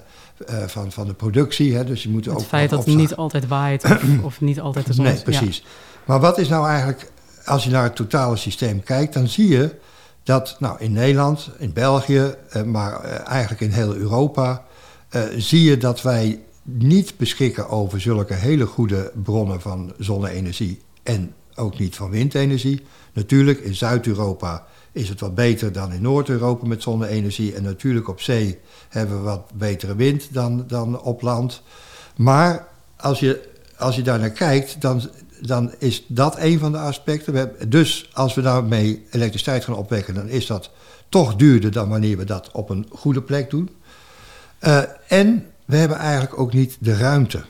uh, 0.50 0.64
van, 0.68 0.92
van 0.92 1.08
de 1.08 1.14
productie. 1.14 1.76
Hè, 1.76 1.84
dus 1.84 2.04
je 2.04 2.10
moet 2.10 2.26
het 2.26 2.36
ook 2.36 2.42
feit 2.42 2.70
dat 2.70 2.86
het 2.86 2.96
niet 2.96 3.16
altijd 3.16 3.48
waait 3.48 3.84
of, 3.92 4.04
of, 4.22 4.42
niet 4.42 4.60
altijd 4.60 4.86
de 4.86 4.94
zon 4.94 5.06
Nee, 5.06 5.22
precies. 5.22 5.64
Maar 6.06 6.20
wat 6.20 6.38
is 6.38 6.48
nou 6.48 6.68
eigenlijk, 6.68 7.12
als 7.46 7.64
je 7.64 7.70
naar 7.70 7.84
het 7.84 7.96
totale 7.96 8.36
systeem 8.36 8.84
kijkt, 8.84 9.14
dan 9.14 9.28
zie 9.28 9.48
je 9.48 9.76
dat 10.24 10.56
nou, 10.60 10.80
in 10.80 10.92
Nederland, 10.92 11.50
in 11.58 11.74
België, 11.74 12.36
eh, 12.50 12.64
maar 12.64 13.04
eh, 13.04 13.28
eigenlijk 13.28 13.62
in 13.62 13.72
heel 13.72 13.96
Europa, 13.96 14.66
eh, 15.10 15.22
zie 15.38 15.64
je 15.64 15.78
dat 15.78 16.02
wij 16.02 16.40
niet 16.64 17.18
beschikken 17.18 17.70
over 17.70 18.02
zulke 18.02 18.34
hele 18.34 18.66
goede 18.66 19.12
bronnen 19.24 19.62
van 19.62 19.94
zonne-energie 19.98 20.82
en 21.04 21.34
ook 21.56 21.80
niet 21.80 21.96
van 21.96 22.10
windenergie. 22.10 22.82
Natuurlijk, 23.14 23.60
in 23.60 23.76
Zuid-Europa 23.76 24.66
is 24.92 25.10
het 25.10 25.20
wat 25.20 25.36
beter 25.36 25.72
dan 25.72 25.94
in 25.94 26.02
Noord-Europa 26.02 26.68
met 26.68 26.82
zonne-energie. 26.82 27.54
En 27.54 27.64
natuurlijk 27.64 28.08
op 28.08 28.22
zee 28.22 28.60
hebben 28.90 29.18
we 29.18 29.24
wat 29.24 29.52
betere 29.54 29.96
wind 29.96 30.34
dan, 30.34 30.64
dan 30.68 31.02
op 31.02 31.22
land. 31.22 31.62
Maar 32.16 32.68
als 32.98 33.20
je, 33.20 33.50
als 33.78 33.96
je 33.96 34.02
daar 34.02 34.20
naar 34.20 34.30
kijkt, 34.30 34.82
dan 34.82 35.02
dan 35.46 35.74
is 35.78 36.06
dat 36.08 36.38
een 36.40 36.60
van 36.60 36.72
de 36.72 36.78
aspecten. 36.78 37.34
We 37.34 37.68
dus 37.68 38.10
als 38.14 38.34
we 38.34 38.42
daarmee 38.42 39.06
elektriciteit 39.12 39.64
gaan 39.64 39.76
opwekken, 39.76 40.14
dan 40.14 40.30
is 40.30 40.46
dat 40.46 40.70
toch 41.10 41.36
duurder 41.36 41.72
dan 41.72 41.90
wanneer 41.90 42.18
we 42.18 42.24
dat 42.24 42.52
op 42.52 42.70
een 42.70 42.88
goede 42.92 43.22
plek 43.22 43.50
doen. 43.50 43.70
Uh, 44.62 44.82
en 45.08 45.46
we 45.66 45.76
hebben 45.76 45.98
eigenlijk 45.98 46.40
ook 46.40 46.54
niet 46.54 46.78
de 46.80 46.98
ruimte. 46.98 47.42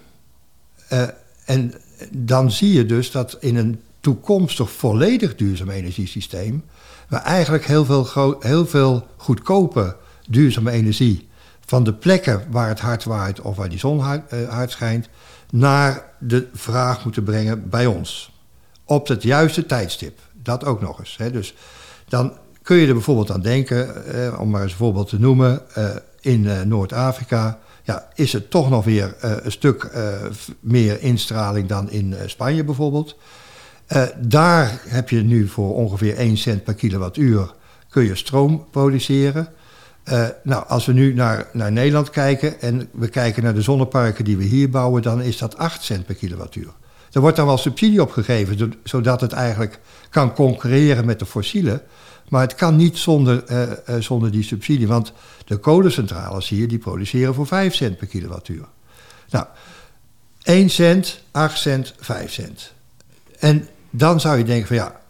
Uh, 0.94 1.04
en 1.46 1.74
dan 2.12 2.52
zie 2.52 2.74
je 2.74 2.86
dus 2.86 3.12
dat 3.12 3.38
in 3.40 3.56
een 3.56 3.82
toekomstig 4.00 4.72
volledig 4.72 5.36
duurzaam 5.36 5.70
energiesysteem 5.70 6.64
we 7.14 7.20
eigenlijk 7.20 7.66
heel 7.66 7.86
veel, 7.86 8.36
heel 8.40 8.68
veel 8.68 9.08
goedkope 9.18 9.96
duurzame 10.30 10.72
energie 10.72 11.28
van 11.66 11.84
de 11.84 11.94
plekken 11.94 12.44
waar 12.50 12.68
het 12.68 12.80
hard 12.80 13.04
waait 13.04 13.42
of 13.42 13.56
waar 13.56 13.70
die 13.70 13.80
zon 13.80 14.00
hard, 14.00 14.34
uh, 14.34 14.50
hard 14.50 14.72
schijnt, 14.72 15.10
naar 15.54 16.04
de 16.20 16.48
vraag 16.54 17.04
moeten 17.04 17.24
brengen 17.24 17.70
bij 17.70 17.86
ons. 17.86 18.32
Op 18.86 19.08
het 19.08 19.24
juiste 19.24 19.66
tijdstip. 19.66 20.20
Dat 20.34 20.66
ook 20.66 20.82
nog 20.82 21.00
eens. 21.00 21.18
Hè. 21.18 21.32
Dus 21.32 21.56
dan 22.08 22.34
kun 22.62 22.78
je 22.78 22.88
er 22.88 22.94
bijvoorbeeld 22.94 23.32
aan 23.32 23.42
denken, 23.42 24.06
eh, 24.06 24.40
om 24.40 24.50
maar 24.50 24.62
eens 24.62 24.72
een 24.72 24.78
voorbeeld 24.78 25.10
te 25.10 25.20
noemen, 25.20 25.62
eh, 25.76 25.90
in 26.22 26.48
eh, 26.48 26.62
Noord-Afrika 26.62 27.60
ja, 27.84 28.08
is 28.16 28.34
het 28.34 28.50
toch 28.50 28.70
nog 28.70 28.86
weer 28.86 29.16
eh, 29.20 29.32
een 29.42 29.52
stuk 29.52 29.84
eh, 29.84 30.04
meer 30.60 31.02
instraling 31.02 31.68
dan 31.68 31.90
in 31.90 32.14
eh, 32.14 32.28
Spanje 32.28 32.64
bijvoorbeeld. 32.64 33.16
daar 34.18 34.82
heb 34.88 35.10
je 35.10 35.22
nu 35.22 35.48
voor 35.48 35.76
ongeveer 35.76 36.18
1 36.18 36.38
cent 36.38 36.64
per 36.64 36.74
kilowattuur 36.74 37.54
kun 37.90 38.04
je 38.04 38.16
stroom 38.16 38.66
produceren. 38.72 39.48
Uh, 40.12 40.28
nou, 40.44 40.68
als 40.68 40.86
we 40.86 40.94
nu 40.94 41.14
naar, 41.14 41.48
naar 41.54 41.72
Nederland 41.72 42.10
kijken 42.10 42.62
en 42.62 42.90
we 42.92 43.08
kijken 43.08 43.44
naar 43.44 43.54
de 43.54 43.62
zonneparken 43.62 44.26
die 44.26 44.38
we 44.38 44.44
hier 44.44 44.70
bouwen, 44.70 45.02
dan 45.02 45.22
is 45.22 45.38
dat 45.38 45.58
8 45.58 45.84
cent 45.84 46.06
per 46.06 46.16
kilowattuur. 46.16 46.72
Er 47.12 47.22
wordt 47.22 47.36
dan 47.36 47.46
wel 47.46 47.58
subsidie 47.58 48.02
op 48.02 48.12
gegeven, 48.12 48.74
zodat 48.84 49.22
het 49.22 49.32
eigenlijk 49.32 49.80
kan 50.10 50.34
concurreren 50.34 51.06
met 51.06 51.20
de 51.20 51.26
fossielen. 51.26 51.82
Maar 52.30 52.42
het 52.42 52.56
kan 52.56 52.76
niet 52.76 52.98
zonder, 52.98 53.44
uh, 53.52 53.62
uh, 53.62 54.02
zonder 54.02 54.32
die 54.32 54.44
subsidie, 54.44 54.88
want 54.88 55.14
de 55.46 55.58
kolencentrales 55.58 56.50
hier 56.50 56.68
die 56.68 56.78
produceren 56.78 57.34
voor 57.34 57.48
5 57.48 57.76
cent 57.76 57.98
per 57.98 58.08
kilowattuur. 58.08 58.66
Nou, 59.30 59.46
1 60.44 60.70
cent, 60.70 61.22
8 61.32 61.58
cent, 61.58 61.94
5 62.00 62.32
cent. 62.32 62.74
En 63.40 63.68
dan 63.90 64.20
zou 64.20 64.38
je 64.38 64.44
denken 64.44 64.68
van 64.68 64.76
ja, 64.76 65.02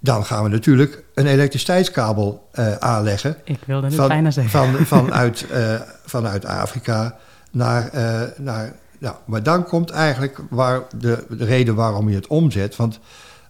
dan 0.00 0.24
gaan 0.24 0.42
we 0.42 0.48
natuurlijk 0.48 1.04
een 1.14 1.26
elektriciteitskabel 1.26 2.48
uh, 2.54 2.74
aanleggen. 2.74 3.36
Ik 3.44 3.58
wilde 3.66 3.86
het 3.86 4.08
bijna 4.08 4.30
zeggen. 4.30 4.50
Van, 4.52 4.86
vanuit, 5.04 5.46
uh, 5.52 5.80
vanuit 6.04 6.44
Afrika 6.44 7.16
naar, 7.50 7.90
uh, 7.94 8.22
naar 8.36 8.72
Nou, 8.98 9.16
maar 9.24 9.42
dan 9.42 9.64
komt 9.64 9.90
eigenlijk 9.90 10.38
waar 10.50 10.82
de, 10.98 11.24
de 11.28 11.44
reden 11.44 11.74
waarom 11.74 12.08
je 12.08 12.14
het 12.14 12.26
omzet. 12.26 12.76
Want 12.76 13.00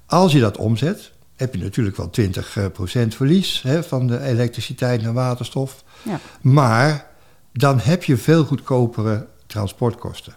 als 0.06 0.32
je 0.32 0.40
dat 0.40 0.56
omzet, 0.56 1.12
heb 1.36 1.54
je 1.54 1.60
natuurlijk 1.60 1.96
wel 1.96 2.10
20% 2.20 3.08
verlies 3.08 3.62
hè, 3.62 3.82
van 3.82 4.06
de 4.06 4.20
elektriciteit 4.20 5.02
naar 5.02 5.12
waterstof. 5.12 5.84
Ja. 6.02 6.20
Maar 6.40 7.06
dan 7.52 7.78
heb 7.80 8.04
je 8.04 8.16
veel 8.16 8.44
goedkopere 8.44 9.26
transportkosten. 9.46 10.34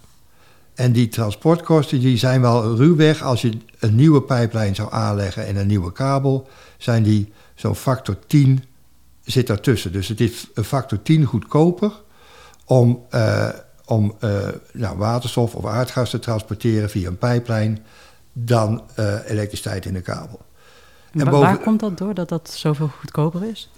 En 0.75 0.91
die 0.91 1.07
transportkosten 1.07 1.99
die 1.99 2.17
zijn 2.17 2.41
wel 2.41 2.75
ruwweg, 2.75 3.23
als 3.23 3.41
je 3.41 3.57
een 3.79 3.95
nieuwe 3.95 4.21
pijplijn 4.21 4.75
zou 4.75 4.91
aanleggen 4.91 5.45
en 5.45 5.55
een 5.55 5.67
nieuwe 5.67 5.91
kabel, 5.91 6.47
zijn 6.77 7.03
die 7.03 7.33
zo'n 7.55 7.75
factor 7.75 8.17
10 8.27 8.63
zit 9.23 9.47
daartussen. 9.47 9.91
Dus 9.91 10.07
het 10.07 10.19
is 10.19 10.47
een 10.53 10.63
factor 10.63 11.01
10 11.01 11.25
goedkoper 11.25 11.91
om, 12.65 13.05
uh, 13.15 13.49
om 13.85 14.15
uh, 14.19 14.47
nou, 14.73 14.97
waterstof 14.97 15.55
of 15.55 15.65
aardgas 15.65 16.09
te 16.09 16.19
transporteren 16.19 16.89
via 16.89 17.07
een 17.07 17.17
pijplijn 17.17 17.85
dan 18.33 18.83
uh, 18.99 19.15
elektriciteit 19.29 19.85
in 19.85 19.93
de 19.93 20.01
kabel. 20.01 20.39
En 21.11 21.25
boven... 21.25 21.39
Waar 21.39 21.57
komt 21.57 21.79
dat 21.79 21.97
door 21.97 22.13
dat 22.13 22.29
dat 22.29 22.49
zoveel 22.49 22.87
goedkoper 22.99 23.43
is? 23.43 23.69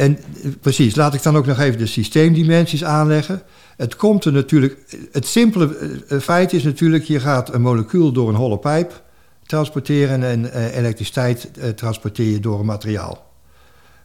En 0.00 0.18
precies, 0.60 0.94
laat 0.94 1.14
ik 1.14 1.22
dan 1.22 1.36
ook 1.36 1.46
nog 1.46 1.58
even 1.58 1.78
de 1.78 1.86
systeemdimensies 1.86 2.84
aanleggen. 2.84 3.42
Het 3.76 3.96
komt 3.96 4.24
er 4.24 4.32
natuurlijk. 4.32 4.76
Het 5.12 5.26
simpele 5.26 5.76
feit 6.20 6.52
is 6.52 6.62
natuurlijk: 6.62 7.04
je 7.04 7.20
gaat 7.20 7.54
een 7.54 7.60
molecuul 7.60 8.12
door 8.12 8.28
een 8.28 8.34
holle 8.34 8.58
pijp 8.58 9.02
transporteren 9.46 10.22
en 10.22 10.44
uh, 10.44 10.76
elektriciteit 10.76 11.50
uh, 11.58 11.68
transporteer 11.68 12.30
je 12.30 12.40
door 12.40 12.60
een 12.60 12.66
materiaal. 12.66 13.30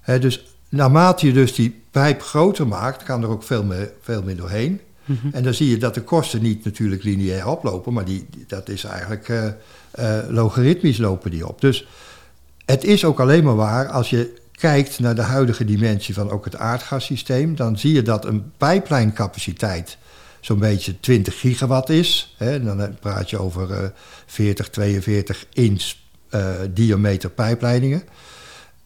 Hè, 0.01 0.19
dus 0.19 0.55
naarmate 0.69 1.25
je 1.25 1.33
dus 1.33 1.55
die 1.55 1.81
pijp 1.91 2.21
groter 2.21 2.67
maakt, 2.67 3.03
kan 3.03 3.23
er 3.23 3.29
ook 3.29 3.43
veel 3.43 3.63
meer, 3.63 3.91
veel 4.01 4.23
meer 4.23 4.35
doorheen. 4.35 4.81
Mm 5.05 5.17
-hmm. 5.21 5.31
En 5.33 5.43
dan 5.43 5.53
zie 5.53 5.69
je 5.69 5.77
dat 5.77 5.93
de 5.93 6.01
kosten 6.01 6.41
niet 6.41 6.63
natuurlijk 6.63 7.03
lineair 7.03 7.47
oplopen, 7.47 7.93
maar 7.93 8.05
die, 8.05 8.27
dat 8.47 8.69
is 8.69 8.83
eigenlijk 8.83 9.29
uh, 9.29 10.19
logaritmisch 10.29 10.97
lopen 10.97 11.31
die 11.31 11.47
op. 11.47 11.61
Dus 11.61 11.87
het 12.65 12.83
is 12.83 13.05
ook 13.05 13.19
alleen 13.19 13.43
maar 13.43 13.55
waar 13.55 13.87
als 13.87 14.09
je 14.09 14.43
kijkt 14.55 14.99
naar 14.99 15.15
de 15.15 15.21
huidige 15.21 15.65
dimensie 15.65 16.13
van 16.13 16.29
ook 16.29 16.45
het 16.45 16.57
aardgassysteem, 16.57 17.55
dan 17.55 17.77
zie 17.77 17.93
je 17.93 18.01
dat 18.01 18.25
een 18.25 18.51
pijplijncapaciteit 18.57 19.97
zo'n 20.39 20.59
beetje 20.59 20.99
20 20.99 21.39
gigawatt 21.39 21.89
is. 21.89 22.35
Hè, 22.37 22.63
dan 22.63 22.95
praat 22.99 23.29
je 23.29 23.37
over 23.37 23.69
uh, 23.69 23.77
40, 24.25 24.69
42 24.69 25.45
inch 25.53 25.93
uh, 26.29 26.49
diameter 26.73 27.29
pijpleidingen. 27.29 28.03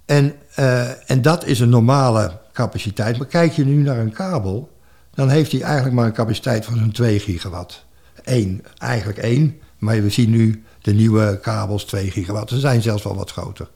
En, 0.05 0.35
uh, 0.59 1.09
en 1.09 1.21
dat 1.21 1.45
is 1.45 1.59
een 1.59 1.69
normale 1.69 2.39
capaciteit. 2.53 3.17
Maar 3.17 3.27
kijk 3.27 3.51
je 3.51 3.65
nu 3.65 3.75
naar 3.75 3.97
een 3.97 4.11
kabel, 4.11 4.71
dan 5.13 5.29
heeft 5.29 5.51
hij 5.51 5.61
eigenlijk 5.61 5.95
maar 5.95 6.05
een 6.05 6.13
capaciteit 6.13 6.65
van 6.65 6.77
zo'n 6.77 6.91
2 6.91 7.19
gigawatt. 7.19 7.85
Eén, 8.23 8.63
eigenlijk 8.77 9.19
één, 9.19 9.59
maar 9.77 10.01
we 10.01 10.09
zien 10.09 10.29
nu 10.29 10.63
de 10.81 10.93
nieuwe 10.93 11.39
kabels 11.41 11.83
2 11.83 12.11
gigawatt. 12.11 12.49
Ze 12.49 12.59
zijn 12.59 12.81
zelfs 12.81 13.03
wel 13.03 13.15
wat 13.15 13.31
groter. 13.31 13.69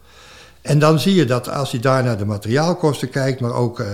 En 0.64 0.80
dan 0.80 1.00
zie 1.00 1.16
je 1.16 1.26
dat 1.26 1.50
als 1.50 1.72
je 1.72 1.80
daar 1.80 2.04
naar 2.04 2.18
de 2.18 2.26
materiaalkosten 2.26 3.10
kijkt, 3.10 3.40
maar 3.40 3.54
ook 3.54 3.80
uh, 3.80 3.88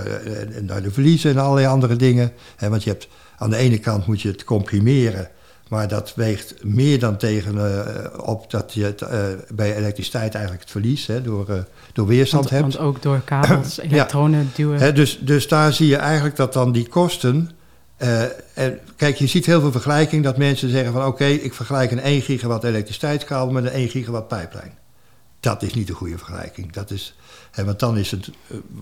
naar 0.62 0.82
de 0.82 0.92
verliezen 0.92 1.32
en 1.32 1.38
allerlei 1.38 1.68
andere 1.68 1.96
dingen. 1.96 2.32
Hè, 2.56 2.70
want 2.70 2.84
je 2.84 2.90
hebt 2.90 3.08
aan 3.38 3.50
de 3.50 3.58
ene 3.58 3.78
kant 3.78 4.06
moet 4.06 4.22
je 4.22 4.28
het 4.28 4.44
comprimeren, 4.44 5.30
maar 5.68 5.88
dat 5.88 6.14
weegt 6.16 6.64
meer 6.64 7.00
dan 7.00 7.18
tegen 7.18 7.56
uh, 7.56 8.28
op 8.28 8.52
dat 8.52 8.74
je 8.74 8.84
het, 8.84 9.02
uh, 9.02 9.10
bij 9.54 9.76
elektriciteit 9.76 10.34
eigenlijk 10.34 10.64
het 10.64 10.72
verlies 10.72 11.08
hè, 11.08 11.22
door, 11.22 11.66
door 11.94 12.08
weerstand 12.08 12.50
want, 12.50 12.64
hebt. 12.64 12.76
Want 12.76 12.88
ook 12.88 13.02
door 13.02 13.22
kabels, 13.26 13.80
elektronen 13.92 14.40
ja. 14.40 14.46
duwen. 14.56 14.80
Hè, 14.80 14.94
dus, 14.94 15.20
dus 15.22 15.48
daar 15.48 15.74
zie 15.74 15.88
je 15.88 15.98
eigenlijk 15.98 16.36
dat 16.36 16.54
dan 16.54 16.72
die 16.72 16.88
kosten. 16.88 17.52
en 18.54 18.80
kijk, 18.96 19.16
je 19.16 19.28
ziet 19.28 19.46
heel 19.46 19.62
veel 19.62 19.72
vergelijking 19.72 20.24
dat 20.24 20.38
mensen 20.38 20.70
zeggen 20.70 20.92
van 20.92 21.02
oké, 21.02 21.10
okay, 21.10 21.34
ik 21.34 21.54
vergelijk 21.54 21.92
een 21.92 22.00
1 22.00 22.22
gigawatt 22.22 22.64
elektriciteitskabel 22.64 23.54
met 23.54 23.64
een 23.64 23.72
1 23.72 23.90
gigawatt 23.90 24.28
pijplijn. 24.28 24.79
Dat 25.40 25.64
is 25.64 25.74
niet 25.74 25.90
een 25.90 25.96
goede 25.96 26.18
vergelijking. 26.18 26.72
Dat 26.72 26.92
is, 26.92 27.16
hè, 27.52 27.66
want 27.66 27.80
dan 27.80 27.98
is 27.98 28.12
het 28.12 28.30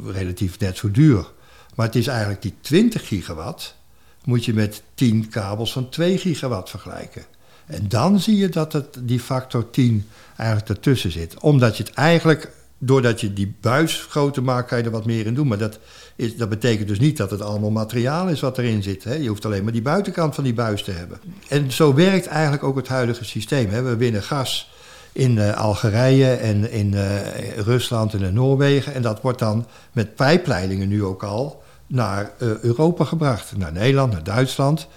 relatief 0.05 0.59
net 0.59 0.77
zo 0.77 0.91
duur. 0.91 1.31
Maar 1.75 1.85
het 1.85 1.95
is 1.95 2.07
eigenlijk 2.07 2.41
die 2.41 2.53
20 2.61 3.07
gigawatt 3.07 3.75
moet 4.23 4.45
je 4.45 4.53
met 4.53 4.83
10 4.93 5.29
kabels 5.29 5.71
van 5.71 5.89
2 5.89 6.17
gigawatt 6.17 6.69
vergelijken. 6.69 7.25
En 7.65 7.87
dan 7.87 8.19
zie 8.19 8.37
je 8.37 8.49
dat 8.49 8.73
het, 8.73 8.97
die 9.01 9.19
factor 9.19 9.69
10 9.69 10.07
eigenlijk 10.37 10.69
ertussen 10.69 11.11
zit. 11.11 11.39
Omdat 11.39 11.77
je 11.77 11.83
het 11.83 11.93
eigenlijk, 11.93 12.51
doordat 12.77 13.21
je 13.21 13.33
die 13.33 13.55
buis 13.61 14.05
groter 14.09 14.43
maakt, 14.43 14.67
kan 14.67 14.77
je 14.77 14.83
er 14.83 14.91
wat 14.91 15.05
meer 15.05 15.25
in 15.25 15.33
doen. 15.33 15.47
Maar 15.47 15.57
dat, 15.57 15.79
is, 16.15 16.37
dat 16.37 16.49
betekent 16.49 16.87
dus 16.87 16.99
niet 16.99 17.17
dat 17.17 17.31
het 17.31 17.41
allemaal 17.41 17.71
materiaal 17.71 18.27
is 18.27 18.39
wat 18.39 18.57
erin 18.57 18.83
zit. 18.83 19.03
Hè. 19.03 19.13
Je 19.13 19.29
hoeft 19.29 19.45
alleen 19.45 19.63
maar 19.63 19.73
die 19.73 19.81
buitenkant 19.81 20.35
van 20.35 20.43
die 20.43 20.53
buis 20.53 20.83
te 20.83 20.91
hebben. 20.91 21.19
En 21.47 21.71
zo 21.71 21.93
werkt 21.93 22.27
eigenlijk 22.27 22.63
ook 22.63 22.75
het 22.75 22.87
huidige 22.87 23.25
systeem. 23.25 23.69
Hè. 23.69 23.81
We 23.81 23.95
winnen 23.95 24.23
gas 24.23 24.71
in 25.17 25.35
uh, 25.35 25.57
Algerije 25.57 26.31
en 26.31 26.71
in 26.71 26.93
uh, 26.93 27.57
Rusland 27.57 28.13
en 28.13 28.21
in 28.21 28.33
Noorwegen. 28.33 28.93
En 28.93 29.01
dat 29.01 29.21
wordt 29.21 29.39
dan 29.39 29.65
met 29.91 30.15
pijpleidingen 30.15 30.87
nu 30.87 31.03
ook 31.03 31.23
al 31.23 31.63
naar 31.87 32.31
uh, 32.39 32.59
Europa 32.59 33.03
gebracht. 33.03 33.57
Naar 33.57 33.71
Nederland, 33.71 34.11
naar 34.11 34.23
Duitsland. 34.23 34.87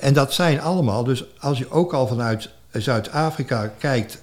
en 0.00 0.12
dat 0.12 0.32
zijn 0.32 0.60
allemaal, 0.60 1.04
dus 1.04 1.24
als 1.38 1.58
je 1.58 1.70
ook 1.70 1.92
al 1.92 2.06
vanuit 2.06 2.50
Zuid-Afrika 2.72 3.72
kijkt, 3.78 4.18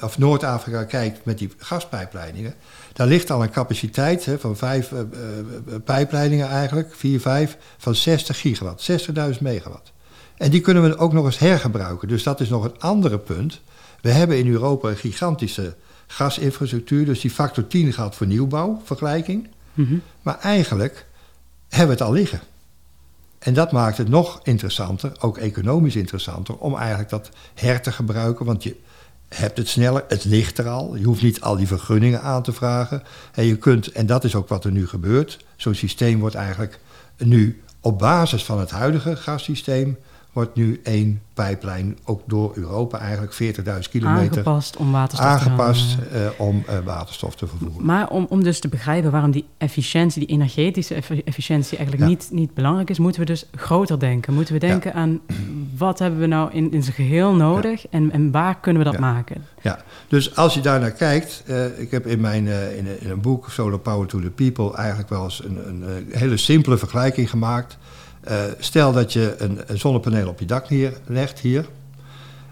of 0.00 0.18
Noord-Afrika 0.18 0.84
kijkt 0.84 1.24
met 1.24 1.38
die 1.38 1.52
gaspijpleidingen, 1.58 2.54
daar 2.92 3.06
ligt 3.06 3.30
al 3.30 3.42
een 3.42 3.50
capaciteit 3.50 4.24
hè, 4.24 4.38
van 4.38 4.56
vijf 4.56 4.92
pijpleidingen 5.84 6.48
eigenlijk, 6.48 6.94
vier, 6.94 7.20
vijf, 7.20 7.56
van 7.78 7.94
60 7.94 8.40
gigawatt, 8.40 8.90
60.000 8.90 9.38
megawatt. 9.40 9.92
En 10.36 10.50
die 10.50 10.60
kunnen 10.60 10.82
we 10.82 10.98
ook 10.98 11.12
nog 11.12 11.24
eens 11.24 11.38
hergebruiken. 11.38 12.08
Dus 12.08 12.22
dat 12.22 12.40
is 12.40 12.48
nog 12.48 12.64
een 12.64 12.78
andere 12.80 13.18
punt. 13.18 13.60
We 14.00 14.10
hebben 14.10 14.38
in 14.38 14.48
Europa 14.48 14.88
een 14.88 14.96
gigantische 14.96 15.76
gasinfrastructuur, 16.06 17.04
dus 17.04 17.20
die 17.20 17.30
factor 17.30 17.66
10 17.66 17.92
gaat 17.92 18.14
voor 18.14 18.26
nieuwbouw, 18.26 18.80
vergelijking. 18.84 19.48
Mm 19.74 19.86
-hmm. 19.86 20.02
Maar 20.22 20.38
eigenlijk 20.38 21.06
hebben 21.68 21.96
we 21.96 22.02
het 22.02 22.10
al 22.10 22.12
liggen. 22.12 22.40
En 23.38 23.54
dat 23.54 23.72
maakt 23.72 23.98
het 23.98 24.08
nog 24.08 24.40
interessanter, 24.42 25.12
ook 25.20 25.38
economisch 25.38 25.96
interessanter, 25.96 26.56
om 26.56 26.76
eigenlijk 26.76 27.10
dat 27.10 27.30
her 27.54 27.82
te 27.82 27.92
gebruiken. 27.92 28.46
Want 28.46 28.62
je 28.62 28.76
hebt 29.28 29.58
het 29.58 29.68
sneller, 29.68 30.04
het 30.08 30.24
ligt 30.24 30.58
er 30.58 30.68
al. 30.68 30.96
Je 30.96 31.04
hoeft 31.04 31.22
niet 31.22 31.40
al 31.40 31.56
die 31.56 31.66
vergunningen 31.66 32.22
aan 32.22 32.42
te 32.42 32.52
vragen. 32.52 33.02
En 33.32 33.44
je 33.44 33.56
kunt, 33.56 33.92
en 33.92 34.06
dat 34.06 34.24
is 34.24 34.34
ook 34.34 34.48
wat 34.48 34.64
er 34.64 34.72
nu 34.72 34.86
gebeurt, 34.86 35.44
zo'n 35.56 35.74
systeem 35.74 36.20
wordt 36.20 36.34
eigenlijk 36.34 36.80
nu 37.16 37.62
op 37.80 37.98
basis 37.98 38.44
van 38.44 38.58
het 38.58 38.70
huidige 38.70 39.16
gassysteem 39.16 39.98
wordt 40.32 40.56
nu 40.56 40.80
één 40.82 41.20
pijplijn 41.34 41.98
ook 42.04 42.22
door 42.26 42.52
Europa 42.54 42.98
eigenlijk 42.98 43.32
40.000 43.32 43.90
kilometer 43.90 44.28
aangepast 44.28 44.76
om 44.76 44.92
waterstof 44.92 45.28
aangepast 45.28 45.98
te, 45.98 46.32
uh, 46.38 46.46
om 46.46 46.64
uh, 46.68 46.78
waterstof 46.84 47.36
te 47.36 47.46
vervoeren. 47.46 47.84
Maar 47.84 48.08
om, 48.08 48.26
om 48.28 48.42
dus 48.42 48.60
te 48.60 48.68
begrijpen 48.68 49.10
waarom 49.10 49.30
die 49.30 49.44
efficiëntie, 49.58 50.26
die 50.26 50.36
energetische 50.36 50.94
efficiëntie 51.24 51.76
eigenlijk 51.76 52.10
ja. 52.10 52.16
niet, 52.16 52.28
niet 52.32 52.54
belangrijk 52.54 52.90
is, 52.90 52.98
moeten 52.98 53.20
we 53.20 53.26
dus 53.26 53.46
groter 53.54 53.98
denken. 53.98 54.34
Moeten 54.34 54.54
we 54.54 54.60
denken 54.60 54.90
ja. 54.90 54.96
aan 54.96 55.20
wat 55.76 55.98
hebben 55.98 56.20
we 56.20 56.26
nou 56.26 56.52
in, 56.52 56.72
in 56.72 56.82
zijn 56.82 56.94
geheel 56.94 57.34
nodig 57.34 57.82
ja. 57.82 57.88
en, 57.90 58.12
en 58.12 58.30
waar 58.30 58.60
kunnen 58.60 58.84
we 58.84 58.90
dat 58.90 59.00
maken? 59.00 59.44
Ja, 59.62 59.82
dus 60.08 60.36
als 60.36 60.54
je 60.54 60.60
daar 60.60 60.80
naar 60.80 60.90
kijkt, 60.90 61.42
uh, 61.46 61.78
ik 61.78 61.90
heb 61.90 62.06
in 62.06 62.20
mijn 62.20 62.46
in, 62.46 62.86
in, 63.00 63.10
een 63.10 63.20
boek 63.20 63.50
Solar 63.50 63.78
Power 63.78 64.06
to 64.06 64.20
the 64.20 64.30
People 64.30 64.74
eigenlijk 64.76 65.08
wel 65.08 65.24
eens 65.24 65.44
een, 65.44 65.58
een 65.68 66.06
hele 66.10 66.36
simpele 66.36 66.78
vergelijking 66.78 67.30
gemaakt. 67.30 67.78
Uh, 68.28 68.42
stel 68.58 68.92
dat 68.92 69.12
je 69.12 69.34
een, 69.38 69.78
zonnepaneel 69.78 70.28
op 70.28 70.38
je 70.38 70.46
dak 70.46 70.70
neerlegt 70.70 71.38
hier. 71.38 71.68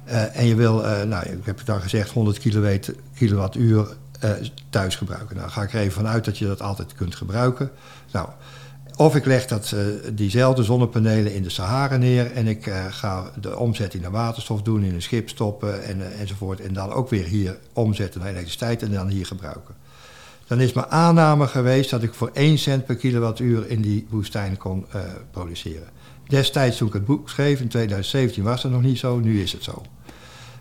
Uh, 0.08 0.36
en 0.36 0.46
je 0.46 0.54
wil, 0.54 0.84
uh, 0.84 1.02
nou, 1.02 1.26
ik 1.26 1.44
heb 1.44 1.60
dan 1.64 1.80
gezegd 1.80 2.10
100 2.10 2.38
kilowattuur 3.14 3.86
thuis 4.70 4.96
gebruiken. 4.96 5.36
Nou, 5.36 5.50
ga 5.50 5.62
ik 5.62 5.72
er 5.72 5.80
even 5.80 5.92
vanuit 5.92 6.24
dat 6.24 6.38
je 6.38 6.46
dat 6.46 6.62
altijd 6.62 6.94
kunt 6.94 7.14
gebruiken. 7.14 7.70
Nou, 8.12 8.28
of 8.96 9.16
ik 9.16 9.24
leg 9.24 9.46
dat, 9.46 9.74
diezelfde 10.12 10.62
zonnepanelen 10.62 11.34
in 11.34 11.42
de 11.42 11.50
Sahara 11.50 11.96
neer 11.96 12.32
en 12.32 12.46
ik 12.46 12.72
ga 12.90 13.30
de 13.40 13.58
omzetting 13.58 14.02
naar 14.02 14.12
waterstof 14.12 14.62
doen, 14.62 14.82
in 14.82 14.94
een 14.94 15.02
schip 15.02 15.28
stoppen 15.28 15.84
en, 15.84 16.18
enzovoort. 16.18 16.60
En 16.60 16.72
dan 16.72 16.92
ook 16.92 17.10
weer 17.10 17.24
hier 17.24 17.58
omzetten 17.72 18.20
naar 18.20 18.30
elektriciteit 18.30 18.82
en 18.82 18.92
dan 18.92 19.08
hier 19.08 19.26
gebruiken 19.26 19.74
dan 20.46 20.60
is 20.60 20.72
mijn 20.72 20.86
aanname 20.86 21.46
geweest 21.46 21.90
dat 21.90 22.02
ik 22.02 22.14
voor 22.14 22.30
1 22.32 22.58
cent 22.58 22.86
per 22.86 22.96
kilowattuur 22.96 23.70
in 23.70 23.80
die 23.80 24.06
woestijn 24.10 24.56
kon 24.56 24.86
uh, 24.94 25.02
produceren. 25.30 25.88
Destijds 26.28 26.76
toen 26.76 26.88
ik 26.88 26.92
het 26.92 27.04
boek 27.04 27.28
schreef, 27.28 27.60
in 27.60 27.68
2017 27.68 28.42
was 28.42 28.62
dat 28.62 28.70
nog 28.70 28.82
niet 28.82 28.98
zo, 28.98 29.18
nu 29.18 29.42
is 29.42 29.52
het 29.52 29.64
zo. 29.64 29.82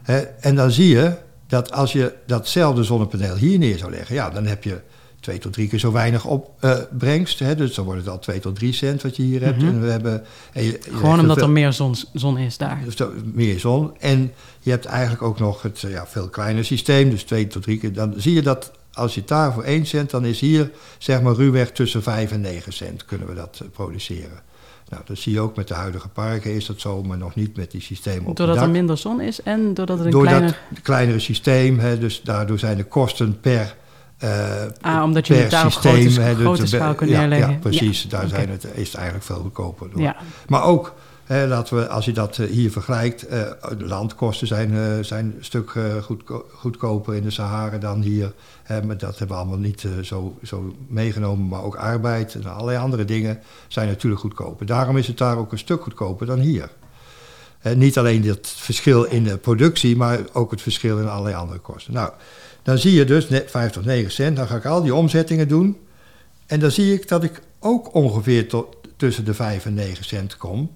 He, 0.01 0.17
en 0.19 0.55
dan 0.55 0.71
zie 0.71 0.87
je 0.87 1.17
dat 1.47 1.71
als 1.71 1.91
je 1.91 2.13
datzelfde 2.25 2.83
zonnepaneel 2.83 3.35
hier 3.35 3.57
neer 3.57 3.77
zou 3.77 3.91
leggen, 3.91 4.15
ja, 4.15 4.29
dan 4.29 4.45
heb 4.45 4.63
je 4.63 4.81
twee 5.19 5.37
tot 5.37 5.53
drie 5.53 5.67
keer 5.67 5.79
zo 5.79 5.91
weinig 5.91 6.25
opbrengst. 6.25 7.41
Uh, 7.41 7.55
dus 7.57 7.75
dan 7.75 7.85
wordt 7.85 7.99
het 7.99 8.09
al 8.09 8.19
twee 8.19 8.39
tot 8.39 8.55
drie 8.55 8.73
cent 8.73 9.01
wat 9.01 9.15
je 9.15 9.23
hier 9.23 9.41
hebt. 9.41 9.61
Mm 9.61 9.67
-hmm. 9.67 9.75
en 9.75 9.81
we 9.81 9.91
hebben, 9.91 10.23
en 10.53 10.63
je, 10.63 10.71
je 10.71 10.91
Gewoon 10.91 11.19
omdat 11.19 11.37
veel, 11.37 11.45
er 11.45 11.51
meer 11.51 11.73
zon, 11.73 11.95
zon 12.13 12.37
is 12.37 12.57
daar. 12.57 12.81
Dus 12.83 13.07
meer 13.33 13.59
zon. 13.59 13.97
En 13.99 14.33
je 14.59 14.69
hebt 14.69 14.85
eigenlijk 14.85 15.21
ook 15.21 15.39
nog 15.39 15.61
het 15.61 15.79
ja, 15.79 16.07
veel 16.07 16.29
kleiner 16.29 16.65
systeem, 16.65 17.09
dus 17.09 17.23
twee 17.23 17.47
tot 17.47 17.63
drie 17.63 17.77
keer. 17.77 17.93
Dan 17.93 18.13
zie 18.17 18.33
je 18.33 18.41
dat 18.41 18.71
als 18.95 19.13
je 19.13 19.19
het 19.19 19.29
daar 19.29 19.53
voor 19.53 19.63
1 19.63 19.85
cent, 19.85 20.09
dan 20.09 20.25
is 20.25 20.39
hier 20.39 20.71
zeg 20.97 21.21
maar 21.21 21.33
ruwweg 21.33 21.71
tussen 21.71 22.03
5 22.03 22.31
en 22.31 22.41
9 22.41 22.73
cent 22.73 23.05
kunnen 23.05 23.27
we 23.27 23.33
dat 23.33 23.61
produceren. 23.71 24.43
Nou, 24.89 25.03
dat 25.05 25.17
zie 25.17 25.33
je 25.33 25.39
ook 25.39 25.55
met 25.55 25.67
de 25.67 25.73
huidige 25.73 26.07
parken 26.07 26.53
is 26.53 26.65
dat 26.65 26.79
zo, 26.79 27.03
maar 27.03 27.17
nog 27.17 27.35
niet 27.35 27.55
met 27.55 27.71
die 27.71 27.81
systemen 27.81 28.25
op 28.25 28.35
Doordat 28.35 28.55
het 28.55 28.65
er 28.65 28.71
minder 28.71 28.97
zon 28.97 29.21
is 29.21 29.41
en 29.41 29.73
doordat 29.73 29.97
het 29.97 30.05
een 30.05 30.11
Door 30.11 30.21
kleiner... 30.21 30.59
dat 30.69 30.81
kleinere 30.81 31.19
systeem, 31.19 31.79
hè, 31.79 31.97
dus 31.97 32.21
daardoor 32.21 32.59
zijn 32.59 32.77
de 32.77 32.83
kosten 32.83 33.39
per, 33.39 33.75
eh, 34.17 34.61
Ah, 34.81 35.03
omdat 35.03 35.27
je 35.27 35.33
per 35.33 35.41
het 35.41 35.51
daar 35.51 35.71
systeem... 35.71 36.09
grote, 36.09 36.35
grote 36.35 36.67
schaal 36.67 36.95
kunt 36.95 37.09
ja, 37.09 37.19
neerleggen. 37.19 37.51
Ja, 37.51 37.57
precies. 37.57 38.07
Daar 38.09 38.27
zijn 38.27 38.49
het, 38.49 38.63
is 38.73 38.87
het 38.87 38.95
eigenlijk 38.95 39.25
veel 39.25 39.39
goedkoper 39.39 39.89
door. 39.89 40.01
Ja, 40.01 40.15
Maar 40.47 40.63
ook, 40.63 40.93
laten 41.27 41.77
we, 41.77 41.87
als 41.87 42.05
je 42.05 42.11
dat 42.11 42.37
eh, 42.37 42.47
hier 42.47 42.71
vergelijkt, 42.71 43.27
eh, 43.27 43.51
de 43.77 43.85
landkosten 43.85 44.47
zijn, 44.47 44.73
eh, 44.73 45.03
zijn 45.03 45.25
een 45.25 45.45
stuk 45.45 45.73
goedko- 46.01 46.45
goedkoper 46.53 47.15
in 47.15 47.23
de 47.23 47.31
Sahara 47.31 47.77
dan 47.77 48.01
hier. 48.01 48.33
Maar 48.67 48.97
dat 48.97 49.17
hebben 49.17 49.27
we 49.37 49.41
allemaal 49.43 49.57
niet 49.57 49.87
zo, 50.01 50.37
zo 50.43 50.75
meegenomen. 50.87 51.47
Maar 51.47 51.63
ook 51.63 51.75
arbeid 51.75 52.35
en 52.35 52.45
allerlei 52.45 52.77
andere 52.77 53.05
dingen 53.05 53.39
zijn 53.67 53.87
natuurlijk 53.87 54.21
goedkoper. 54.21 54.65
Daarom 54.65 54.97
is 54.97 55.07
het 55.07 55.17
daar 55.17 55.37
ook 55.37 55.51
een 55.51 55.57
stuk 55.57 55.81
goedkoper 55.81 56.25
dan 56.25 56.39
hier. 56.39 56.69
Niet 57.75 57.97
alleen 57.97 58.23
het 58.23 58.47
verschil 58.47 59.03
in 59.03 59.23
de 59.23 59.37
productie, 59.37 59.95
maar 59.95 60.19
ook 60.33 60.51
het 60.51 60.61
verschil 60.61 60.99
in 60.99 61.07
allerlei 61.07 61.35
andere 61.35 61.59
kosten. 61.59 61.93
Nou, 61.93 62.11
dan 62.63 62.77
zie 62.77 62.93
je 62.93 63.05
dus 63.05 63.29
net 63.29 63.51
5 63.51 63.71
tot 63.71 63.85
9 63.85 64.11
cent. 64.11 64.37
Dan 64.37 64.47
ga 64.47 64.55
ik 64.55 64.65
al 64.65 64.81
die 64.81 64.95
omzettingen 64.95 65.47
doen. 65.47 65.77
En 66.45 66.59
dan 66.59 66.71
zie 66.71 66.93
ik 66.93 67.07
dat 67.07 67.23
ik 67.23 67.41
ook 67.59 67.93
ongeveer 67.93 68.47
tot, 68.47 68.77
tussen 68.97 69.25
de 69.25 69.33
5 69.33 69.65
en 69.65 69.73
9 69.73 70.05
cent 70.05 70.37
kom. 70.37 70.69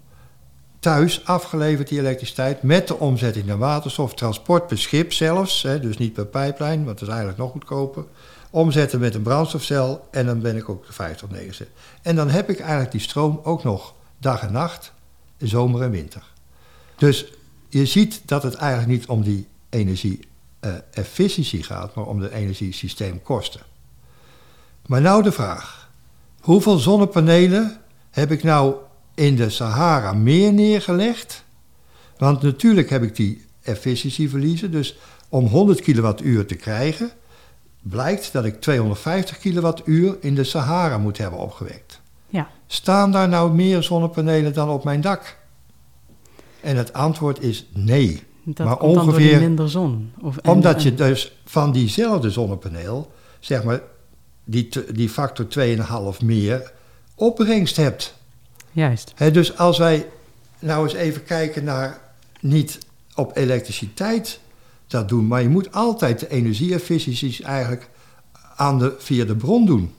Thuis 0.79 1.25
afgeleverd 1.25 1.87
die 1.87 1.99
elektriciteit 1.99 2.63
met 2.63 2.87
de 2.87 2.99
omzetting 2.99 3.45
naar 3.45 3.57
waterstof, 3.57 4.13
transport 4.13 4.67
per 4.67 4.77
schip 4.77 5.13
zelfs, 5.13 5.61
hè, 5.61 5.79
dus 5.79 5.97
niet 5.97 6.13
per 6.13 6.25
pijplijn, 6.25 6.85
want 6.85 6.99
dat 6.99 7.01
is 7.01 7.13
eigenlijk 7.13 7.37
nog 7.37 7.51
goedkoper. 7.51 8.05
Omzetten 8.49 8.99
met 8.99 9.15
een 9.15 9.21
brandstofcel 9.21 10.07
en 10.11 10.25
dan 10.25 10.41
ben 10.41 10.55
ik 10.55 10.69
ook 10.69 10.85
de 10.85 10.93
5 10.93 11.17
tot 11.17 11.31
9 11.31 11.53
cent. 11.53 11.69
En 12.01 12.15
dan 12.15 12.29
heb 12.29 12.49
ik 12.49 12.59
eigenlijk 12.59 12.91
die 12.91 13.01
stroom 13.01 13.39
ook 13.43 13.63
nog 13.63 13.93
dag 14.17 14.41
en 14.41 14.51
nacht, 14.51 14.93
zomer 15.37 15.81
en 15.81 15.91
winter. 15.91 16.23
Dus 16.95 17.25
je 17.69 17.85
ziet 17.85 18.21
dat 18.25 18.43
het 18.43 18.53
eigenlijk 18.53 18.91
niet 18.91 19.07
om 19.07 19.23
die 19.23 19.47
energie-efficiëntie 19.69 21.63
gaat, 21.63 21.95
maar 21.95 22.05
om 22.05 22.19
de 22.19 22.33
energiesysteemkosten. 22.33 23.61
Maar 24.85 25.01
nou 25.01 25.23
de 25.23 25.31
vraag: 25.31 25.89
hoeveel 26.39 26.77
zonnepanelen 26.77 27.81
heb 28.09 28.31
ik 28.31 28.43
nou 28.43 28.75
in 29.19 29.35
de 29.35 29.49
Sahara 29.49 30.13
meer 30.13 30.53
neergelegd? 30.53 31.43
Want 32.17 32.41
natuurlijk 32.41 32.89
heb 32.89 33.03
ik 33.03 33.15
die 33.15 33.45
efficiëntieverliezen. 33.61 34.71
Dus 34.71 34.97
om 35.29 35.45
100 35.47 35.81
kilowattuur 35.81 36.45
te 36.45 36.55
krijgen, 36.55 37.11
blijkt 37.81 38.31
dat 38.33 38.45
ik 38.45 38.61
250 38.61 39.37
kilowattuur 39.37 40.17
in 40.19 40.35
de 40.35 40.43
Sahara 40.43 40.97
moet 40.97 41.17
hebben 41.17 41.39
opgewekt. 41.39 42.01
ja. 42.29 42.47
Staan 42.67 43.11
daar 43.11 43.29
nou 43.29 43.53
meer 43.53 43.83
zonnepanelen 43.83 44.53
dan 44.53 44.69
op 44.69 44.83
mijn 44.83 45.01
dak? 45.01 45.37
En 46.61 46.77
het 46.77 46.93
antwoord 46.93 47.41
is 47.41 47.65
nee. 47.73 48.23
Dat 48.43 48.65
Maar 48.67 48.79
ongeveer- 48.79 49.39
minder 49.39 49.69
zon. 49.69 50.11
Of, 50.21 50.37
en- 50.37 50.51
Omdat 50.51 50.83
je 50.83 50.93
dus 50.93 51.37
van 51.45 51.71
diezelfde 51.71 52.29
zonnepaneel, 52.29 53.11
zeg 53.39 53.63
maar, 53.63 53.81
die, 54.43 54.69
die 54.93 55.09
factor 55.09 55.45
2,5 55.47 56.21
meer 56.25 56.71
opbrengst 57.15 57.75
hebt. 57.75 58.17
Juist. 58.71 59.13
Dus 59.31 59.57
als 59.57 59.77
wij 59.77 60.05
nou 60.59 60.83
eens 60.83 60.93
even 60.93 61.23
kijken 61.23 61.63
naar 61.63 62.01
niet 62.39 62.79
op 63.15 63.37
elektriciteit 63.37 64.39
dat 64.87 65.09
doen, 65.09 65.27
maar 65.27 65.41
je 65.41 65.49
moet 65.49 65.71
altijd 65.71 66.19
de 66.19 66.29
energieefficiënties 66.29 67.41
eigenlijk 67.41 67.89
aan 68.55 68.79
de, 68.79 68.95
via 68.97 69.25
de 69.25 69.35
bron 69.35 69.65
doen. 69.65 69.93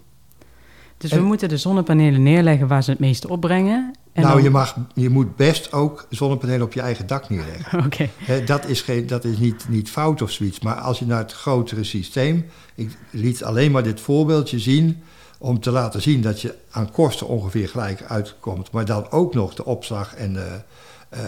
Dus 0.98 1.10
En- 1.10 1.18
we 1.18 1.24
moeten 1.24 1.48
de 1.48 1.56
zonnepanelen 1.56 2.22
neerleggen 2.22 2.66
waar 2.68 2.82
ze 2.82 2.90
het 2.90 2.98
meeste 2.98 3.28
opbrengen. 3.28 3.94
En 4.12 4.22
nou, 4.22 4.34
dan- 4.34 4.42
je, 4.42 4.50
mag, 4.50 4.76
je 4.94 5.08
moet 5.10 5.36
best 5.36 5.72
ook 5.72 6.06
zonnepanelen 6.10 6.62
op 6.62 6.72
je 6.72 6.80
eigen 6.80 7.06
dak 7.06 7.28
neerleggen. 7.28 7.78
Oké, 7.86 8.08
dat 8.44 8.66
is, 8.68 8.80
geen, 8.82 9.06
dat 9.06 9.24
is 9.24 9.38
niet, 9.38 9.68
niet 9.68 9.90
fout 9.90 10.22
of 10.22 10.30
zoiets. 10.30 10.60
Maar 10.60 10.74
als 10.74 10.98
je 10.98 11.06
naar 11.06 11.18
het 11.18 11.32
grotere 11.32 11.84
systeem. 11.84 12.46
Ik 12.74 12.96
liet 13.10 13.44
alleen 13.44 13.70
maar 13.70 13.82
dit 13.82 14.00
voorbeeldje 14.00 14.58
zien. 14.58 15.02
Om 15.42 15.60
te 15.60 15.70
laten 15.70 16.02
zien 16.02 16.20
dat 16.20 16.40
je 16.40 16.54
aan 16.70 16.90
kosten 16.90 17.26
ongeveer 17.26 17.68
gelijk 17.68 18.02
uitkomt. 18.02 18.70
maar 18.70 18.84
dan 18.84 19.10
ook 19.10 19.34
nog 19.34 19.54
de 19.54 19.64
opslag 19.64 20.14
en 20.14 20.32
de, 20.32 20.60
eh, 21.08 21.20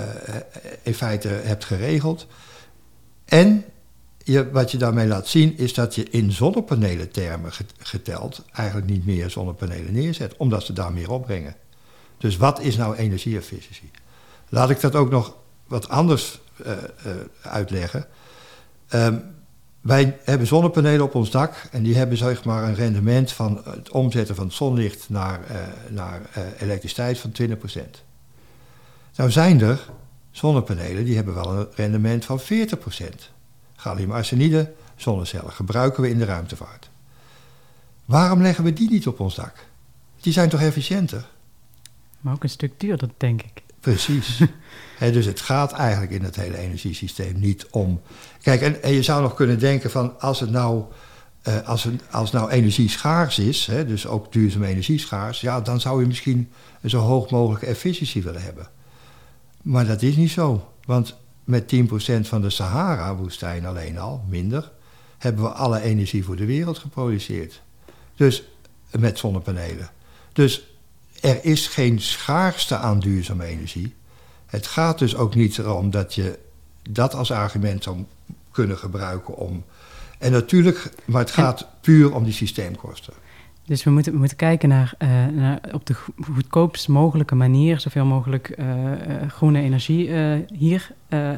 in 0.83 0.95
feite 0.95 1.29
hebt 1.29 1.65
geregeld. 1.65 2.27
En 3.25 3.65
je, 4.19 4.51
wat 4.51 4.71
je 4.71 4.79
daarmee 4.79 5.07
laat 5.07 5.27
zien 5.27 5.59
is 5.59 5.75
dat 5.75 5.95
je 5.95 6.11
in 6.11 6.33
zonnepanelentermen 6.33 7.53
get- 7.53 7.75
geteld. 7.79 8.43
eigenlijk 8.53 8.91
niet 8.91 9.07
meer 9.07 9.31
zonnepanelen 9.31 9.93
neerzet, 9.93 10.37
omdat 10.37 10.65
ze 10.65 10.73
daar 10.73 10.93
meer 10.93 11.11
opbrengen. 11.11 11.57
Dus 12.19 12.37
wat 12.37 12.61
is 12.61 12.77
nou 12.77 12.97
energieefficiëntie? 12.97 13.91
Laat 14.49 14.71
ik 14.71 14.81
dat 14.81 14.95
ook 14.95 15.11
nog 15.11 15.37
wat 15.67 15.89
anders 15.89 16.41
eh, 16.65 16.73
eh, 16.73 16.81
uitleggen. 17.43 18.07
Ehm, 18.89 19.19
wij 19.83 20.19
hebben 20.25 20.47
zonnepanelen 20.47 21.05
op 21.05 21.15
ons 21.15 21.31
dak 21.31 21.69
en 21.71 21.83
die 21.83 21.97
hebben 21.97 22.17
zeg 22.17 22.45
maar 22.45 22.63
een 22.63 22.75
rendement 22.75 23.33
van 23.33 23.61
het 23.65 23.91
omzetten 23.91 24.35
van 24.35 24.45
het 24.45 24.55
zonlicht 24.55 25.09
naar, 25.09 25.45
eh, 25.45 25.57
naar 25.89 26.21
eh, 26.33 26.43
elektriciteit 26.59 27.19
van 27.19 27.33
20%. 27.33 28.03
Nou 29.17 29.31
zijn 29.31 29.61
er 29.61 29.91
zonnepanelen 30.31 31.05
die 31.05 31.17
hebben 31.17 31.35
wel 31.35 31.53
een 31.53 31.67
rendement 31.75 32.25
van 32.25 32.41
40%. 32.41 33.31
Gallium 33.77 34.13
arsenide, 34.13 34.73
zonnecellen, 34.97 35.53
gebruiken 35.53 36.03
we 36.03 36.11
in 36.11 36.19
de 36.19 36.25
ruimtevaart. 36.25 36.91
Waarom 38.05 38.43
leggen 38.43 38.65
we 38.65 38.73
die 38.73 38.91
niet 38.91 39.07
op 39.07 39.21
ons 39.21 39.35
dak? 39.35 39.67
Die 40.21 40.33
zijn 40.33 40.49
toch 40.49 40.61
efficiënter? 40.61 41.27
maar 42.23 42.35
ook 42.35 42.43
een 42.43 42.49
stuk 42.49 42.81
duurder, 42.81 43.09
denk 43.17 43.43
ik. 43.43 43.63
Precies. 43.81 44.41
Dus 45.11 45.27
het 45.27 45.41
gaat 45.41 45.73
eigenlijk 45.73 46.13
in 46.13 46.23
het 46.23 46.37
hele 46.37 46.59
energiesysteem 46.59 47.39
niet 47.39 47.67
om. 47.71 48.01
Kijk, 48.43 48.61
en, 48.61 48.95
je 48.95 49.03
zou 49.03 49.23
nog 49.23 49.35
kunnen 49.35 49.59
denken 49.59 49.91
van 49.91 50.21
als 50.21 50.41
het 50.41 50.51
nou, 50.51 50.85
eh, 51.43 51.69
als, 51.69 51.85
het, 51.85 52.03
als 52.11 52.31
nou 52.31 52.51
energie 52.51 52.89
schaars 52.89 53.39
is, 53.39 53.67
hè, 53.67 53.87
dus 53.87 54.07
ook 54.07 54.33
duurzame 54.33 54.67
energie 54.67 54.99
schaars, 54.99 55.41
ja, 55.41 55.61
dan 55.61 55.81
zou 55.81 56.01
je 56.01 56.07
misschien 56.07 56.51
een 56.81 56.91
zo 56.91 56.99
hoog 56.99 57.31
mogelijke 57.31 57.67
efficiëntie 57.67 58.23
willen 58.23 58.43
hebben. 58.43 58.69
Maar 59.63 59.87
dat 59.87 60.03
is 60.03 60.17
niet 60.17 60.31
zo. 60.31 60.73
Want 60.85 61.17
met 61.45 61.75
10% 61.75 62.29
van 62.29 62.43
de 62.43 62.51
Sahara-woestijn 62.51 63.67
alleen 63.67 63.99
al, 63.99 64.25
minder, 64.29 64.71
hebben 65.19 65.43
we 65.43 65.51
alle 65.51 65.81
energie 65.81 66.25
voor 66.25 66.37
de 66.37 66.47
wereld 66.47 66.79
geproduceerd. 66.79 67.63
Dus 68.17 68.43
met 68.91 69.19
zonnepanelen. 69.19 69.91
Dus 70.33 70.77
er 71.21 71.45
is 71.45 71.67
geen 71.67 72.01
schaarste 72.01 72.77
aan 72.77 73.01
duurzame 73.01 73.45
energie. 73.45 73.95
Het 74.53 74.67
gaat 74.67 74.99
dus 74.99 75.17
ook 75.17 75.35
niet 75.35 75.59
erom 75.59 75.91
dat 75.91 76.15
je 76.15 76.39
dat 76.91 77.15
als 77.15 77.31
argument 77.31 77.83
zou 77.83 77.97
kunnen 78.51 78.79
gebruiken 78.79 79.37
om. 79.37 79.65
En 80.19 80.33
natuurlijk, 80.33 80.93
maar 81.05 81.21
het 81.21 81.29
En- 81.31 81.35
gaat 81.43 81.67
puur 81.81 82.15
om 82.15 82.25
die 82.25 82.33
systeemkosten. 82.33 83.13
Dus 83.67 83.85
we 83.85 83.91
moeten, 83.91 84.13
we 84.13 84.19
moeten 84.19 84.37
kijken 84.37 84.69
naar, 84.69 84.95
eh, 84.99 85.09
naar 85.27 85.61
op 85.73 85.87
de 85.87 85.95
go- 85.95 86.13
goedkoopst 86.35 86.89
mogelijke 86.89 87.35
manier 87.35 87.81
zoveel 87.81 88.05
mogelijk 88.05 88.49
eh, 88.49 88.93
eh, 88.93 89.31
groene 89.31 89.61
energie 89.61 90.11
hier 90.55 90.91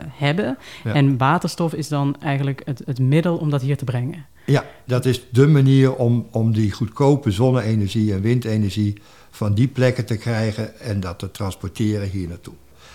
hebben. 0.08 0.58
Ja. 0.84 0.92
En 0.92 1.16
waterstof 1.18 1.74
is 1.74 1.88
dan 1.88 2.16
eigenlijk 2.20 2.62
het, 2.64 2.82
het 2.86 2.98
middel 2.98 3.36
om 3.36 3.50
dat 3.50 3.62
hier 3.62 3.76
te 3.76 3.84
brengen. 3.84 4.26
Ja, 4.46 4.64
dat 4.84 5.04
is 5.04 5.26
de 5.30 5.46
manier 5.46 5.94
om, 5.94 6.26
om 6.30 6.52
die 6.52 6.72
goedkope 6.72 7.30
zonne-energie 7.30 8.12
en 8.12 8.20
windenergie 8.20 8.94
van 9.30 9.54
die 9.54 9.68
plekken 9.68 10.04
te 10.06 10.16
krijgen 10.16 10.80
en 10.80 11.00
dat 11.00 11.18
te 11.18 11.30
transporteren 11.30 12.08
hier 12.08 12.28
naartoe. 12.28 12.54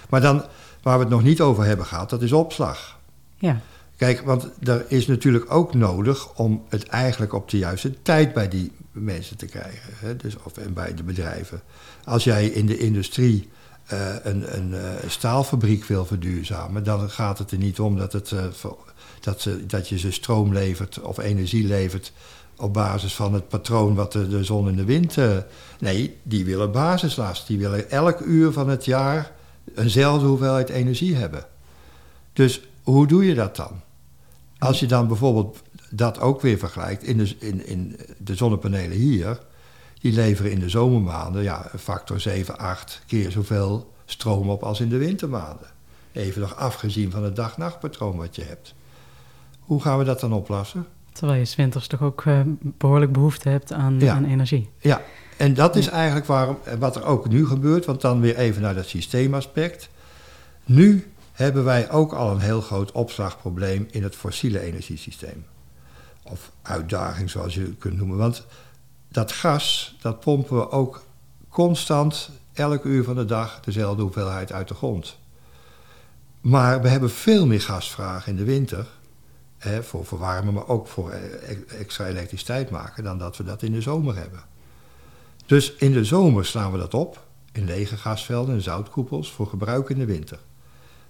Maar 0.09 0.21
dan, 0.21 0.45
waar 0.81 0.97
we 0.97 1.03
het 1.03 1.13
nog 1.13 1.23
niet 1.23 1.41
over 1.41 1.65
hebben 1.65 1.85
gehad, 1.85 2.09
dat 2.09 2.21
is 2.21 2.31
opslag. 2.31 2.97
Ja, 3.37 3.61
Kijk, 3.99 4.21
want 4.21 4.49
er 4.63 4.85
is 4.87 5.07
natuurlijk 5.07 5.53
ook 5.53 5.73
nodig 5.73 6.33
om 6.33 6.63
het 6.69 6.87
eigenlijk 6.87 7.33
op 7.33 7.49
de 7.49 7.57
juiste 7.57 8.01
tijd 8.01 8.33
bij 8.33 8.47
die 8.47 8.71
mensen 8.91 9.37
te 9.37 9.45
krijgen. 9.45 9.93
Hè? 9.95 10.15
Dus, 10.15 10.35
of 10.43 10.57
en 10.57 10.73
bij 10.73 10.93
de 10.93 11.03
bedrijven. 11.03 11.61
Als 12.03 12.23
jij 12.23 12.45
in 12.45 12.65
de 12.65 12.77
industrie 12.77 13.49
eh, 13.85 14.15
een, 14.23 14.57
een 14.57 14.73
eh, 14.73 15.09
staalfabriek 15.09 15.85
wil 15.85 16.05
verduurzamen, 16.05 16.83
dan 16.83 17.09
gaat 17.09 17.37
het 17.37 17.51
er 17.51 17.57
niet 17.57 17.79
om 17.79 17.97
dat, 17.97 18.13
het, 18.13 18.31
eh, 18.31 18.45
dat, 19.19 19.41
ze, 19.41 19.65
dat 19.65 19.89
je 19.89 19.97
ze 19.97 20.11
stroom 20.11 20.53
levert 20.53 21.01
of 21.01 21.17
energie 21.17 21.67
levert 21.67 22.11
op 22.57 22.73
basis 22.73 23.15
van 23.15 23.33
het 23.33 23.47
patroon 23.47 23.95
wat 23.95 24.11
de, 24.11 24.27
de 24.27 24.43
zon 24.43 24.67
en 24.67 24.75
de 24.75 24.85
wind. 24.85 25.17
nee, 25.79 26.17
die 26.23 26.45
willen 26.45 26.71
basislast. 26.71 27.47
Die 27.47 27.57
willen 27.57 27.89
elk 27.89 28.19
uur 28.19 28.51
van 28.51 28.69
het 28.69 28.85
jaar 28.85 29.31
eenzelfde 29.75 30.27
hoeveelheid 30.27 30.69
energie 30.69 31.15
hebben. 31.15 31.45
Dus 32.33 32.61
hoe 32.83 33.07
doe 33.07 33.25
je 33.25 33.33
dat 33.33 33.55
dan? 33.55 33.81
Als 34.57 34.79
je 34.79 34.85
dan 34.85 35.07
bijvoorbeeld 35.07 35.61
dat 35.89 36.19
ook 36.19 36.41
weer 36.41 36.57
vergelijkt, 36.57 37.03
in 37.03 37.17
de, 37.17 37.35
in, 37.39 37.65
in 37.67 37.99
de 38.17 38.35
zonnepanelen 38.35 38.97
hier, 38.97 39.39
die 40.01 40.13
leveren 40.13 40.51
in 40.51 40.59
de 40.59 40.69
zomermaanden 40.69 41.43
ja, 41.43 41.67
een 41.71 41.79
factor 41.79 42.19
7, 42.19 42.57
8 42.57 43.01
keer 43.07 43.31
zoveel 43.31 43.93
stroom 44.05 44.49
op 44.49 44.63
als 44.63 44.79
in 44.79 44.89
de 44.89 44.97
wintermaanden. 44.97 45.67
Even 46.11 46.41
nog 46.41 46.55
afgezien 46.55 47.11
van 47.11 47.23
het 47.23 47.35
dag-nachtpatroon 47.35 48.17
wat 48.17 48.35
je 48.35 48.43
hebt. 48.43 48.73
Hoe 49.59 49.81
gaan 49.81 49.97
we 49.97 50.03
dat 50.03 50.19
dan 50.19 50.33
oplossen? 50.33 50.85
terwijl 51.11 51.39
je 51.39 51.45
's 51.45 51.55
winters 51.55 51.87
toch 51.87 52.01
ook 52.01 52.25
eh, 52.25 52.39
behoorlijk 52.59 53.11
behoefte 53.11 53.49
hebt 53.49 53.73
aan, 53.73 53.99
Ja. 53.99 54.13
aan 54.15 54.25
energie. 54.25 54.69
Ja, 54.79 55.01
en 55.39 55.53
dat 55.53 55.75
is 55.75 55.87
eigenlijk 55.87 56.25
waarom, 56.25 56.57
wat 56.79 56.95
er 56.95 57.03
ook 57.03 57.29
nu 57.29 57.47
gebeurt, 57.47 57.85
want 57.85 58.01
dan 58.01 58.21
weer 58.21 58.37
even 58.37 58.61
naar 58.61 58.75
dat 58.75 58.87
systeemaspect. 58.87 59.89
Nu 60.65 61.11
hebben 61.31 61.63
wij 61.63 61.91
ook 61.91 62.13
al 62.13 62.31
een 62.31 62.39
heel 62.39 62.61
groot 62.61 62.91
opslagprobleem 62.91 63.87
in 63.91 64.03
het 64.03 64.15
fossiele 64.15 64.59
energiesysteem. 64.59 65.45
Of 66.23 66.51
uitdaging, 66.61 67.29
zoals 67.29 67.53
je 67.53 67.61
het 67.61 67.77
kunt 67.77 67.97
noemen. 67.97 68.17
Want 68.17 68.45
dat 69.07 69.31
gas, 69.31 69.95
dat 70.01 70.19
pompen 70.19 70.57
we 70.57 70.71
ook 70.71 71.03
constant, 71.49 72.29
elk 72.53 72.83
uur 72.83 73.03
van 73.03 73.15
de 73.15 73.25
dag, 73.25 73.59
dezelfde 73.59 74.01
hoeveelheid 74.01 74.51
uit 74.51 74.67
de 74.67 74.73
grond. 74.73 75.17
Maar 76.41 76.81
we 76.81 76.87
hebben 76.87 77.09
veel 77.09 77.45
meer 77.45 77.61
gasvraag 77.61 78.27
in 78.27 78.35
de 78.35 78.43
winter. 78.43 78.87
Hè, 79.57 79.83
voor 79.83 80.05
verwarmen, 80.05 80.53
maar 80.53 80.67
ook 80.67 80.87
voor 80.87 81.11
eh, 81.11 81.79
extra 81.79 82.07
elektriciteit 82.07 82.69
maken, 82.69 83.03
dan 83.03 83.17
dat 83.17 83.37
we 83.37 83.43
dat 83.43 83.61
in 83.61 83.71
de 83.71 83.81
zomer 83.81 84.15
hebben. 84.15 84.49
Dus 85.49 85.73
in 85.73 85.91
de 85.91 86.03
zomer 86.03 86.45
slaan 86.45 86.71
we 86.71 86.77
dat 86.77 86.93
op, 86.93 87.25
in 87.51 87.65
lege 87.65 87.97
gasvelden 87.97 88.55
en 88.55 88.61
zoutkoepels, 88.61 89.31
voor 89.31 89.47
gebruik 89.47 89.89
in 89.89 89.97
de 89.97 90.05
winter. 90.05 90.39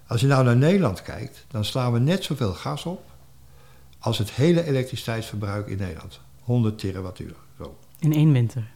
Als 0.06 0.20
je 0.20 0.26
nou 0.26 0.44
naar 0.44 0.56
Nederland 0.56 1.02
kijkt, 1.02 1.44
dan 1.48 1.64
slaan 1.64 1.92
we 1.92 1.98
net 1.98 2.24
zoveel 2.24 2.52
gas 2.52 2.84
op 2.84 3.02
als 3.98 4.18
het 4.18 4.30
hele 4.30 4.64
elektriciteitsverbruik 4.64 5.66
in 5.66 5.78
Nederland. 5.78 6.20
100 6.42 6.78
terawattuur. 6.78 7.34
Zo. 7.58 7.76
In 7.98 8.12
één 8.12 8.32
winter? 8.32 8.70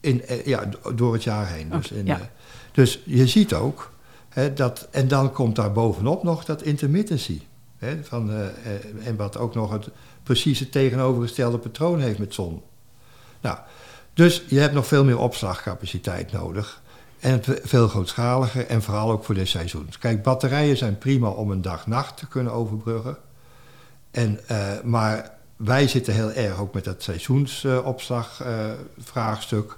In, 0.00 0.26
eh, 0.26 0.46
ja, 0.46 0.70
door 0.94 1.12
het 1.12 1.22
jaar 1.22 1.48
heen. 1.48 1.70
dus, 1.70 1.90
in, 1.90 2.06
ja. 2.06 2.30
dus 2.72 3.00
je 3.04 3.26
ziet 3.26 3.54
ook, 3.54 3.92
hè, 4.28 4.52
dat, 4.52 4.88
en 4.90 5.08
dan 5.08 5.32
komt 5.32 5.56
daar 5.56 5.72
bovenop 5.72 6.22
nog 6.22 6.44
dat 6.44 6.62
intermittency. 6.62 7.40
Hè, 7.78 8.04
van, 8.04 8.30
uh, 8.30 8.46
en 9.06 9.16
wat 9.16 9.36
ook 9.36 9.54
nog 9.54 9.70
het 9.70 9.88
precieze 10.22 10.68
tegenovergestelde 10.68 11.58
patroon 11.58 12.00
heeft 12.00 12.18
met 12.18 12.34
zon. 12.34 12.62
Nou, 13.40 13.58
dus 14.18 14.42
je 14.48 14.58
hebt 14.58 14.74
nog 14.74 14.86
veel 14.86 15.04
meer 15.04 15.18
opslagcapaciteit 15.18 16.32
nodig. 16.32 16.82
En 17.20 17.42
veel 17.62 17.88
grootschaliger 17.88 18.66
en 18.66 18.82
vooral 18.82 19.10
ook 19.10 19.24
voor 19.24 19.34
de 19.34 19.44
seizoens. 19.44 19.98
Kijk, 19.98 20.22
batterijen 20.22 20.76
zijn 20.76 20.98
prima 20.98 21.28
om 21.28 21.50
een 21.50 21.62
dag-nacht 21.62 22.16
te 22.16 22.26
kunnen 22.26 22.52
overbruggen. 22.52 23.16
En, 24.10 24.40
uh, 24.50 24.66
maar 24.84 25.30
wij 25.56 25.88
zitten 25.88 26.14
heel 26.14 26.32
erg 26.32 26.60
ook 26.60 26.74
met 26.74 26.84
dat 26.84 27.02
seizoensopslagvraagstuk. 27.02 29.70
Uh, 29.70 29.76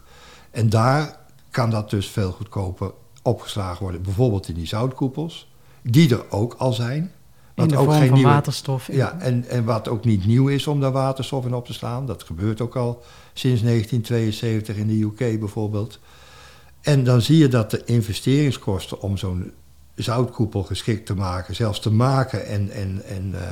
en 0.51 0.69
daar 0.69 1.17
kan 1.51 1.71
dat 1.71 1.91
dus 1.91 2.07
veel 2.07 2.33
goedkoper 2.33 2.93
opgeslagen 3.23 3.83
worden. 3.83 4.03
Bijvoorbeeld 4.03 4.49
in 4.49 4.55
die 4.55 4.67
zoutkoepels, 4.67 5.53
die 5.83 6.15
er 6.15 6.31
ook 6.31 6.55
al 6.59 6.73
zijn. 6.73 7.13
Wat 7.55 7.65
in 7.65 7.71
de 7.73 7.79
ook 7.79 7.85
vorm 7.85 7.99
geen 7.99 8.09
van 8.09 8.17
nieuwe, 8.17 8.33
waterstof. 8.33 8.93
Ja, 8.93 9.19
en, 9.19 9.49
en 9.49 9.65
wat 9.65 9.89
ook 9.89 10.05
niet 10.05 10.27
nieuw 10.27 10.49
is 10.49 10.67
om 10.67 10.81
daar 10.81 10.93
waterstof 10.93 11.45
in 11.45 11.55
op 11.55 11.67
te 11.67 11.73
slaan. 11.73 12.07
Dat 12.07 12.23
gebeurt 12.23 12.61
ook 12.61 12.77
al 12.77 13.03
sinds 13.33 13.63
1972 13.63 14.77
in 14.77 14.87
de 14.87 15.01
UK 15.01 15.41
bijvoorbeeld. 15.41 15.99
En 16.81 17.05
dan 17.05 17.23
zie 17.23 17.39
je 17.39 17.49
dat 17.49 17.71
de 17.71 17.85
investeringskosten 17.85 19.01
om 19.01 19.17
zo'n 19.17 19.53
zoutkoepel 19.95 20.63
geschikt 20.63 21.07
te 21.07 21.15
maken, 21.15 21.55
zelfs 21.55 21.81
te 21.81 21.93
maken 21.93 22.47
en, 22.47 22.71
en, 22.71 23.03
en, 23.05 23.31
uh, 23.35 23.49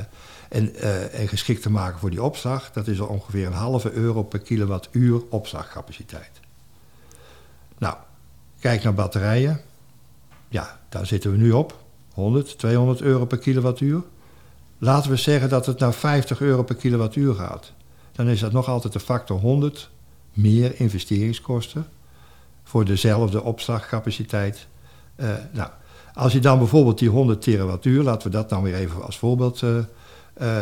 en, 0.49 0.71
uh, 0.75 1.19
en 1.19 1.27
geschikt 1.27 1.61
te 1.61 1.71
maken 1.71 1.99
voor 1.99 2.09
die 2.09 2.23
opslag, 2.23 2.71
dat 2.71 2.87
is 2.87 2.99
ongeveer 2.99 3.45
een 3.45 3.53
halve 3.53 3.91
euro 3.91 4.23
per 4.23 4.39
kilowattuur 4.39 5.21
opslagcapaciteit. 5.29 6.39
Nou, 7.77 7.95
kijk 8.59 8.83
naar 8.83 8.93
batterijen. 8.93 9.61
Ja, 10.49 10.79
daar 10.89 11.05
zitten 11.05 11.31
we 11.31 11.37
nu 11.37 11.51
op. 11.51 11.83
100, 12.13 12.57
200 12.57 13.01
euro 13.01 13.25
per 13.25 13.37
kilowattuur. 13.37 14.03
Laten 14.77 15.11
we 15.11 15.17
zeggen 15.17 15.49
dat 15.49 15.65
het 15.65 15.79
naar 15.79 15.93
50 15.93 16.41
euro 16.41 16.63
per 16.63 16.75
kilowattuur 16.75 17.35
gaat. 17.35 17.73
Dan 18.19 18.27
is 18.27 18.39
dat 18.39 18.51
nog 18.51 18.67
altijd 18.67 18.93
de 18.93 18.99
factor 18.99 19.39
100 19.39 19.89
meer 20.33 20.79
investeringskosten 20.79 21.87
voor 22.63 22.85
dezelfde 22.85 23.43
opslagcapaciteit. 23.43 24.67
Uh, 25.15 25.29
nou, 25.51 25.69
als 26.13 26.33
je 26.33 26.39
dan 26.39 26.57
bijvoorbeeld 26.57 26.99
die 26.99 27.09
100 27.09 27.41
terawattuur, 27.41 28.03
laten 28.03 28.31
we 28.31 28.37
dat 28.37 28.49
dan 28.49 28.63
weer 28.63 28.75
even 28.75 29.05
als 29.05 29.17
voorbeeld 29.17 29.61
uh, 29.61 29.77
uh, 30.41 30.57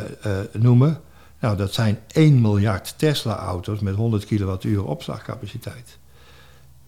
noemen. 0.51 1.01
Nou, 1.39 1.57
dat 1.57 1.73
zijn 1.73 1.99
1 2.07 2.41
miljard 2.41 2.93
Tesla-auto's 2.97 3.79
met 3.79 3.95
100 3.95 4.25
kilowattuur 4.25 4.85
opslagcapaciteit. 4.85 5.97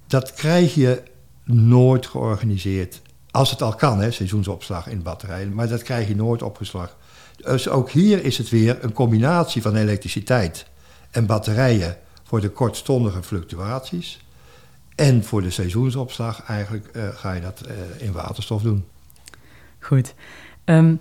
Dat 0.07 0.33
krijg 0.33 0.73
je 0.73 1.03
nooit 1.43 2.07
georganiseerd. 2.07 3.01
Als 3.31 3.51
het 3.51 3.61
al 3.61 3.75
kan, 3.75 3.99
hè, 3.99 4.11
seizoensopslag 4.11 4.87
in 4.87 5.01
batterijen, 5.01 5.53
maar 5.53 5.67
dat 5.67 5.83
krijg 5.83 6.07
je 6.07 6.15
nooit 6.15 6.41
opgeslagen. 6.41 6.97
Dus 7.43 7.69
ook 7.69 7.89
hier 7.89 8.23
is 8.23 8.37
het 8.37 8.49
weer 8.49 8.83
een 8.83 8.93
combinatie 8.93 9.61
van 9.61 9.75
elektriciteit 9.75 10.65
en 11.11 11.25
batterijen 11.25 11.97
voor 12.23 12.41
de 12.41 12.49
kortstondige 12.49 13.23
fluctuaties. 13.23 14.19
En 14.95 15.23
voor 15.23 15.41
de 15.41 15.49
seizoensopslag 15.49 16.43
eigenlijk 16.43 16.89
uh, 16.93 17.07
ga 17.07 17.33
je 17.33 17.41
dat 17.41 17.63
uh, 17.67 18.05
in 18.05 18.11
waterstof 18.11 18.61
doen. 18.61 18.85
Goed. 19.79 20.13
Um, 20.65 20.97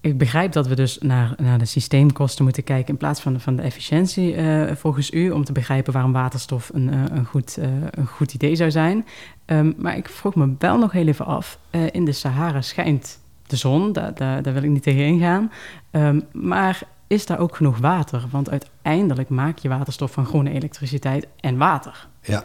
ik 0.00 0.18
begrijp 0.18 0.52
dat 0.52 0.66
we 0.66 0.74
dus 0.74 0.98
naar, 0.98 1.34
naar 1.36 1.58
de 1.58 1.64
systeemkosten 1.64 2.44
moeten 2.44 2.64
kijken 2.64 2.88
in 2.88 2.96
plaats 2.96 3.20
van, 3.20 3.40
van 3.40 3.56
de 3.56 3.62
efficiëntie 3.62 4.36
uh, 4.36 4.72
volgens 4.74 5.10
u, 5.10 5.30
om 5.30 5.44
te 5.44 5.52
begrijpen 5.52 5.92
waarom 5.92 6.12
waterstof 6.12 6.70
een, 6.74 6.92
een, 7.16 7.24
goed, 7.24 7.56
een 7.90 8.06
goed 8.06 8.34
idee 8.34 8.56
zou 8.56 8.70
zijn. 8.70 9.06
Um, 9.46 9.74
maar 9.76 9.96
ik 9.96 10.08
vroeg 10.08 10.34
me 10.34 10.54
wel 10.58 10.78
nog 10.78 10.92
heel 10.92 11.06
even 11.06 11.26
af, 11.26 11.58
in 11.90 12.04
de 12.04 12.12
Sahara 12.12 12.62
schijnt 12.62 13.18
de 13.46 13.56
zon, 13.56 13.92
daar, 13.92 14.14
daar, 14.14 14.52
wil 14.52 14.62
ik 14.62 14.70
niet 14.70 14.82
tegen 14.82 15.04
ingaan. 15.04 15.52
Um, 15.90 16.24
maar 16.32 16.82
is 17.06 17.26
daar 17.26 17.38
ook 17.38 17.56
genoeg 17.56 17.78
water? 17.78 18.24
Want 18.30 18.50
uiteindelijk 18.50 19.28
maak 19.28 19.58
je 19.58 19.68
waterstof 19.68 20.12
van 20.12 20.26
groene 20.26 20.50
elektriciteit 20.50 21.26
en 21.40 21.56
water. 21.56 22.06
Ja, 22.22 22.44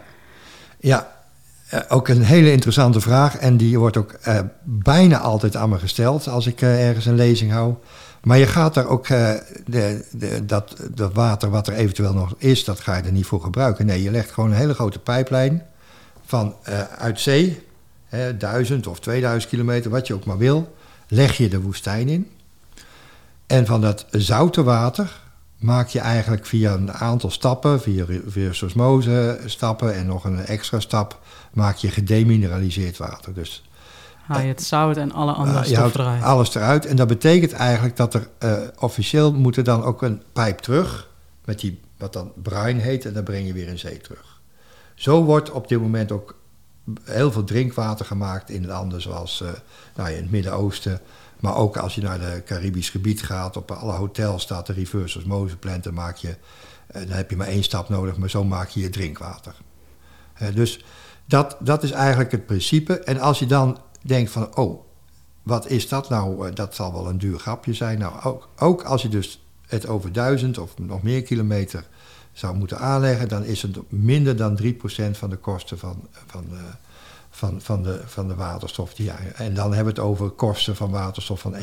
ja, 0.80 1.12
uh, 1.74 1.80
ook 1.88 2.08
een 2.08 2.24
hele 2.24 2.52
interessante 2.52 3.02
vraag. 3.02 3.38
En 3.38 3.58
die 3.58 3.80
wordt 3.80 3.98
ook 3.98 4.20
uh, 4.28 4.40
bijna 4.64 5.20
altijd 5.20 5.56
aan 5.56 5.70
me 5.70 5.80
gesteld 5.80 6.28
als 6.28 6.48
ik 6.48 6.62
uh, 6.62 6.88
ergens 6.88 7.06
een 7.06 7.16
lezing 7.16 7.52
hou. 7.52 7.74
Maar 8.22 8.38
je 8.38 8.48
gaat 8.48 8.74
daar 8.74 8.88
ook, 8.88 9.08
de, 9.08 10.06
de, 10.12 10.46
dat, 10.46 10.76
water 11.14 11.50
wat 11.50 11.68
er 11.68 11.74
eventueel 11.74 12.14
nog 12.14 12.34
is, 12.38 12.64
dat 12.64 12.80
ga 12.80 12.98
je 12.98 13.04
er 13.04 13.12
niet 13.12 13.26
voor 13.26 13.42
gebruiken. 13.42 13.86
Nee, 13.86 14.04
je 14.04 14.12
legt 14.12 14.32
gewoon 14.32 14.52
een 14.52 14.58
hele 14.58 14.74
grote 14.74 15.00
pijplijn 15.00 15.64
van 16.26 16.56
uit 16.98 17.20
zee, 17.20 17.68
hè, 18.06 18.38
duizend 18.38 18.88
of 18.88 19.00
2000 19.00 19.52
kilometer, 19.52 19.92
wat 19.92 20.08
je 20.08 20.14
ook 20.14 20.26
maar 20.26 20.38
wil, 20.38 20.76
leg 21.12 21.38
je 21.38 21.50
de 21.50 21.62
woestijn 21.62 22.10
in. 22.10 22.32
En 23.48 23.66
van 23.66 23.82
dat 23.82 24.06
zoute 24.12 24.64
water, 24.64 25.20
maak 25.58 25.88
je 25.88 26.00
eigenlijk 26.00 26.46
via 26.46 26.74
een 26.74 26.92
aantal 26.92 27.32
stappen, 27.32 27.82
via 27.82 28.06
reverse 28.06 28.66
osmose 28.66 29.40
stappen 29.46 29.96
en 29.96 30.06
nog 30.06 30.24
een 30.24 30.46
extra 30.46 30.80
stap, 30.80 31.20
maak 31.54 31.76
je 31.76 31.92
gedemineraliseerd 31.92 32.98
water. 32.98 33.34
Dus 33.34 33.64
haal 34.22 34.42
je 34.42 34.48
het 34.48 34.64
zout 34.64 34.98
en 34.98 35.12
alle 35.12 35.32
andere 35.32 35.60
uh, 35.60 35.66
stoffen 35.66 36.02
eruit. 36.02 36.24
Alles 36.24 36.56
eruit. 36.56 36.86
En 36.86 36.96
dat 36.96 37.08
betekent 37.08 37.52
eigenlijk 37.52 37.96
dat 37.96 38.14
er 38.14 38.28
uh, 38.40 38.58
officieel 38.80 39.34
moet 39.34 39.58
er 39.58 39.64
dan 39.64 39.84
ook 39.84 40.02
een 40.02 40.22
pijp 40.34 40.60
terug, 40.60 41.08
met 41.46 41.60
die 41.60 41.80
wat 41.98 42.14
dan 42.14 42.32
brine 42.36 42.82
heet, 42.82 43.06
en 43.06 43.14
dan 43.14 43.24
breng 43.24 43.48
je 43.48 43.54
weer 43.54 43.68
in 43.68 43.80
zee 43.80 43.98
terug. 43.98 44.40
Zo 44.96 45.24
wordt 45.24 45.52
op 45.52 45.68
dit 45.68 45.82
moment 45.82 46.12
ook 46.12 46.36
heel 47.04 47.32
veel 47.32 47.44
drinkwater 47.44 48.06
gemaakt 48.06 48.50
in 48.50 48.66
landen 48.66 49.02
zoals 49.02 49.42
uh, 49.42 49.50
nou, 49.96 50.10
in 50.10 50.22
het 50.22 50.32
Midden-Oosten, 50.32 51.00
maar 51.40 51.56
ook 51.56 51.78
als 51.78 51.96
je 51.96 52.02
naar 52.02 52.22
het 52.22 52.44
Caribisch 52.44 52.90
gebied 52.90 53.24
gaat, 53.24 53.58
op 53.58 53.72
alle 53.72 53.94
hotels 53.94 54.42
staat 54.42 54.66
de 54.66 54.74
reverse 54.74 55.18
osmose 55.18 55.58
plant. 55.58 55.84
Dan, 55.84 55.94
maak 55.94 56.16
je, 56.16 56.36
eh, 56.88 57.02
dan 57.02 57.18
heb 57.18 57.30
je 57.30 57.36
maar 57.36 57.48
één 57.48 57.64
stap 57.64 57.90
nodig, 57.90 58.18
maar 58.18 58.30
zo 58.30 58.44
maak 58.44 58.70
je 58.70 58.80
je 58.80 58.90
drinkwater. 58.90 59.56
dus 60.54 60.84
dat, 61.26 61.58
dat 61.60 61.84
is 61.84 61.92
eigenlijk 61.92 62.32
het 62.32 62.46
principe. 62.46 63.00
En 63.00 63.20
als 63.20 63.40
je 63.40 63.46
dan 63.46 63.80
denkt 64.02 64.32
van, 64.32 64.56
oh, 64.56 64.84
wat 65.44 65.70
is 65.70 65.88
dat 65.88 66.10
nou? 66.10 66.48
Eh, 66.48 66.56
dat 66.56 66.76
zal 66.76 66.94
wel 66.94 67.10
een 67.10 67.18
duur 67.18 67.40
grapje 67.40 67.74
zijn. 67.74 68.00
Nou, 68.00 68.24
ook, 68.24 68.50
ook 68.58 68.84
als 68.84 69.02
je 69.02 69.10
dus 69.10 69.46
het 69.68 69.88
over 69.88 70.12
duizend 70.12 70.58
of 70.58 70.78
nog 70.78 71.04
meer 71.04 71.22
kilometer 71.22 71.88
zou 72.34 72.56
moeten 72.56 72.80
aanleggen, 72.80 73.28
dan 73.28 73.44
is 73.44 73.62
het 73.62 73.78
minder 73.90 74.36
dan 74.36 74.60
3% 74.64 74.66
van 75.12 75.30
de 75.30 75.36
kosten 75.36 75.80
van, 75.80 76.08
van, 76.28 76.46
uh, 76.52 76.60
van, 77.30 77.62
van, 77.62 77.84
de, 77.84 78.02
van 78.06 78.28
de 78.28 78.36
waterstof. 78.36 78.94
Die, 78.94 79.12
en 79.36 79.54
dan 79.54 79.74
hebben 79.74 79.94
we 79.94 80.02
het 80.02 80.10
over 80.10 80.30
kosten 80.30 80.76
van 80.76 80.92
waterstof 80.92 81.40
van 81.40 81.56
1,5 81.56 81.60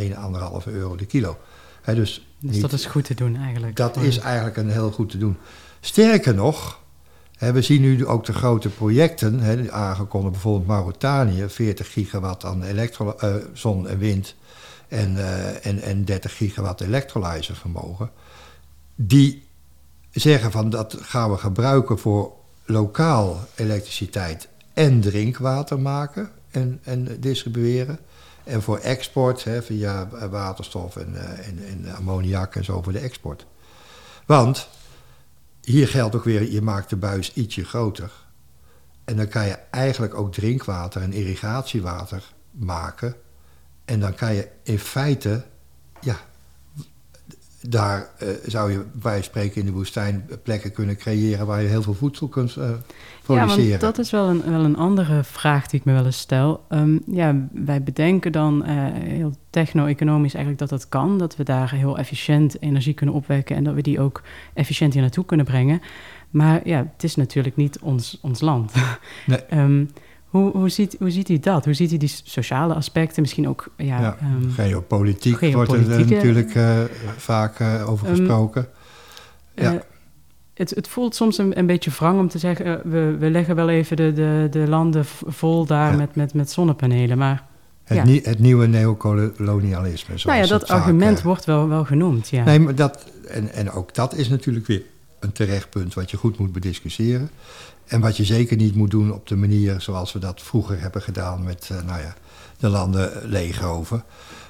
euro 0.64 0.96
de 0.96 1.06
kilo. 1.06 1.38
dus, 1.84 2.28
dus 2.38 2.60
dat 2.60 2.72
is 2.72 2.86
goed 2.86 3.04
te 3.04 3.14
doen 3.14 3.36
eigenlijk. 3.36 3.76
Dat 3.76 3.96
is 3.96 4.18
eigenlijk 4.18 4.56
een 4.56 4.70
heel 4.70 4.90
goed 4.90 5.10
te 5.10 5.18
doen. 5.18 5.36
Sterker 5.80 6.34
nog, 6.34 6.80
we 7.38 7.62
zien 7.62 7.80
nu 7.80 8.06
ook 8.06 8.24
de 8.24 8.32
grote 8.32 8.68
projecten, 8.68 9.40
he, 9.40 9.72
aangekondigd 9.72 10.32
bijvoorbeeld 10.32 10.66
Mauritanië, 10.66 11.48
40 11.48 11.92
gigawatt 11.92 12.44
aan 12.44 12.62
elektro, 12.62 13.16
uh, 13.24 13.34
zon 13.52 13.88
en 13.88 13.98
wind 13.98 14.34
en, 14.88 15.12
uh, 15.12 15.66
en, 15.66 15.80
en 15.80 16.04
30 16.04 16.36
gigawatt 16.36 16.84
vermogen. 17.40 18.10
Die 18.94 19.47
zeggen 20.18 20.50
van 20.50 20.70
dat 20.70 20.96
gaan 21.00 21.30
we 21.30 21.36
gebruiken 21.36 21.98
voor 21.98 22.32
lokaal 22.64 23.40
elektriciteit 23.54 24.48
en 24.72 25.00
drinkwater 25.00 25.80
maken 25.80 26.30
en, 26.50 26.80
en 26.82 27.20
distribueren. 27.20 27.98
En 28.44 28.62
voor 28.62 28.78
export 28.78 29.44
hè, 29.44 29.62
via 29.62 30.08
waterstof 30.30 30.96
en, 30.96 31.12
uh, 31.14 31.48
en, 31.48 31.58
en 31.66 31.94
ammoniak 31.94 32.54
en 32.54 32.64
zo 32.64 32.82
voor 32.82 32.92
de 32.92 32.98
export. 32.98 33.46
Want 34.26 34.68
hier 35.62 35.88
geldt 35.88 36.14
ook 36.16 36.24
weer, 36.24 36.50
je 36.50 36.62
maakt 36.62 36.90
de 36.90 36.96
buis 36.96 37.32
ietsje 37.32 37.64
groter. 37.64 38.12
En 39.04 39.16
dan 39.16 39.28
kan 39.28 39.46
je 39.46 39.58
eigenlijk 39.70 40.14
ook 40.14 40.32
drinkwater 40.32 41.02
en 41.02 41.12
irrigatiewater 41.12 42.32
maken. 42.50 43.14
En 43.84 44.00
dan 44.00 44.14
kan 44.14 44.34
je 44.34 44.48
in 44.62 44.78
feite, 44.78 45.44
ja, 46.00 46.16
daar 47.60 48.08
uh, 48.22 48.28
zou 48.46 48.72
je 48.72 48.84
bij 48.92 49.22
spreken 49.22 49.60
in 49.60 49.66
de 49.66 49.72
woestijn 49.72 50.28
plekken 50.42 50.72
kunnen 50.72 50.96
creëren 50.96 51.46
waar 51.46 51.62
je 51.62 51.68
heel 51.68 51.82
veel 51.82 51.94
voedsel 51.94 52.28
kunt 52.28 52.56
uh, 52.56 52.70
produceren. 53.22 53.62
Ja, 53.62 53.68
want 53.68 53.80
dat 53.80 53.98
is 53.98 54.10
wel 54.10 54.28
een, 54.28 54.50
wel 54.50 54.64
een 54.64 54.76
andere 54.76 55.24
vraag 55.24 55.66
die 55.66 55.80
ik 55.80 55.86
me 55.86 55.92
wel 55.92 56.04
eens 56.04 56.18
stel. 56.18 56.64
Um, 56.68 57.02
ja, 57.06 57.48
wij 57.52 57.82
bedenken 57.82 58.32
dan 58.32 58.62
uh, 58.66 58.86
heel 58.92 59.32
techno-economisch 59.50 60.34
eigenlijk 60.34 60.70
dat 60.70 60.80
dat 60.80 60.88
kan, 60.88 61.18
dat 61.18 61.36
we 61.36 61.42
daar 61.42 61.74
heel 61.74 61.98
efficiënt 61.98 62.62
energie 62.62 62.94
kunnen 62.94 63.14
opwekken 63.14 63.56
en 63.56 63.64
dat 63.64 63.74
we 63.74 63.82
die 63.82 64.00
ook 64.00 64.22
efficiënt 64.54 64.92
hier 64.92 65.02
naartoe 65.02 65.24
kunnen 65.24 65.46
brengen. 65.46 65.80
Maar 66.30 66.68
ja, 66.68 66.86
het 66.92 67.04
is 67.04 67.16
natuurlijk 67.16 67.56
niet 67.56 67.78
ons, 67.78 68.18
ons 68.22 68.40
land. 68.40 68.72
Nee. 69.26 69.40
um, 69.52 69.90
Hoe, 70.28 70.50
hoe, 70.50 70.68
ziet, 70.68 70.96
hoe 70.98 71.10
ziet 71.10 71.28
u 71.28 71.38
dat? 71.38 71.64
Hoe 71.64 71.74
ziet 71.74 71.92
u 71.92 71.96
die 71.96 72.12
sociale 72.24 72.74
aspecten? 72.74 73.22
Misschien 73.22 73.48
ook... 73.48 73.68
Ja, 73.76 74.00
ja 74.00 74.16
um, 74.22 74.50
geopolitiek, 74.50 75.52
wordt 75.52 75.72
er 75.72 76.06
natuurlijk 76.06 76.54
uh, 76.54 76.78
vaak 77.16 77.60
uh, 77.60 77.90
over 77.90 78.08
um, 78.08 78.16
gesproken. 78.16 78.66
Ja. 79.54 79.72
Uh, 79.72 79.78
het, 80.54 80.70
het, 80.70 80.88
voelt 80.88 81.14
soms 81.14 81.38
een, 81.38 81.58
een, 81.58 81.66
beetje 81.66 81.90
wrang 81.90 82.18
om 82.18 82.28
te 82.28 82.38
zeggen... 82.38 82.80
we, 82.84 83.16
we 83.18 83.30
leggen 83.30 83.54
wel 83.54 83.68
even 83.68 83.96
de, 83.96 84.12
de, 84.12 84.46
de 84.50 84.68
landen 84.68 85.04
vol 85.26 85.66
daar 85.66 85.90
ja. 85.90 85.96
met, 85.96 86.14
met, 86.14 86.34
met 86.34 86.50
zonnepanelen, 86.50 87.18
maar... 87.18 87.46
Het, 87.84 87.96
ja. 87.96 88.04
nie, 88.04 88.20
het 88.24 88.38
nieuwe 88.38 88.66
neocolonialisme. 88.66 90.14
Nou 90.24 90.38
ja, 90.38 90.46
dat 90.46 90.68
argument 90.68 91.22
wordt 91.22 91.44
wel, 91.44 91.68
wel 91.68 91.84
genoemd, 91.84 92.28
ja. 92.28 92.44
Nee, 92.44 92.58
maar 92.58 92.74
dat, 92.74 93.06
en, 93.28 93.52
en 93.52 93.70
ook 93.70 93.94
dat 93.94 94.14
is 94.14 94.28
natuurlijk 94.28 94.66
weer 94.66 94.82
een 95.20 95.32
terecht 95.32 95.70
punt... 95.70 95.94
wat 95.94 96.10
je 96.10 96.16
goed 96.16 96.38
moet 96.38 96.52
bediscussiëren. 96.52 97.30
En 97.86 98.00
wat 98.00 98.16
je 98.16 98.24
zeker 98.24 98.56
niet 98.56 98.74
moet 98.74 98.90
doen 98.90 99.12
op 99.12 99.26
de 99.26 99.36
manier 99.36 99.80
zoals 99.80 100.12
we 100.12 100.18
dat 100.18 100.42
vroeger 100.42 100.80
hebben 100.80 101.02
gedaan 101.02 101.44
met 101.44 101.68
uh, 101.72 101.82
nou 101.82 102.00
ja, 102.00 102.14
de 102.58 102.68
landen 102.68 103.28
leegroven. 103.28 104.04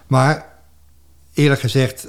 Maar 0.06 0.57
eerlijk 1.38 1.60
gezegd, 1.60 2.08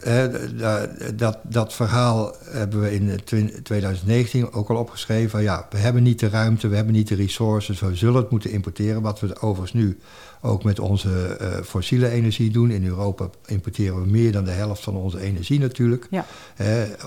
dat, 1.13 1.37
dat 1.43 1.73
verhaal 1.73 2.35
hebben 2.43 2.81
we 2.81 2.93
in 2.93 3.19
2019 3.63 4.51
ook 4.53 4.69
al 4.69 4.75
opgeschreven. 4.75 5.41
Ja, 5.41 5.67
we 5.69 5.77
hebben 5.77 6.03
niet 6.03 6.19
de 6.19 6.29
ruimte, 6.29 6.67
we 6.67 6.75
hebben 6.75 6.93
niet 6.93 7.07
de 7.07 7.15
resources, 7.15 7.79
we 7.79 7.95
zullen 7.95 8.21
het 8.21 8.29
moeten 8.29 8.51
importeren. 8.51 9.01
Wat 9.01 9.19
we 9.19 9.41
overigens 9.41 9.73
nu 9.73 9.99
ook 10.41 10.63
met 10.63 10.79
onze 10.79 11.37
uh, 11.41 11.47
fossiele 11.63 12.09
energie 12.09 12.51
doen. 12.51 12.71
In 12.71 12.85
Europa 12.85 13.29
importeren 13.45 14.01
we 14.01 14.07
meer 14.07 14.31
dan 14.31 14.43
de 14.43 14.51
helft 14.51 14.83
van 14.83 14.95
onze 14.95 15.19
energie 15.19 15.59
natuurlijk. 15.59 16.07
Ja. 16.09 16.25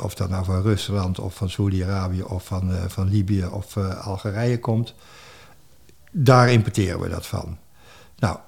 of 0.00 0.14
dat 0.14 0.28
nou 0.28 0.44
van 0.44 0.62
Rusland 0.62 1.18
of 1.18 1.34
van 1.34 1.50
Saudi-Arabië 1.50 2.22
of 2.22 2.44
van, 2.44 2.70
uh, 2.70 2.76
van 2.86 3.08
Libië 3.08 3.44
of 3.44 3.76
uh, 3.76 4.06
Algerije 4.06 4.58
komt. 4.58 4.94
Daar 6.10 6.52
importeren 6.52 7.00
we 7.00 7.08
dat 7.08 7.26
van. 7.26 7.58
Nou, 8.18 8.38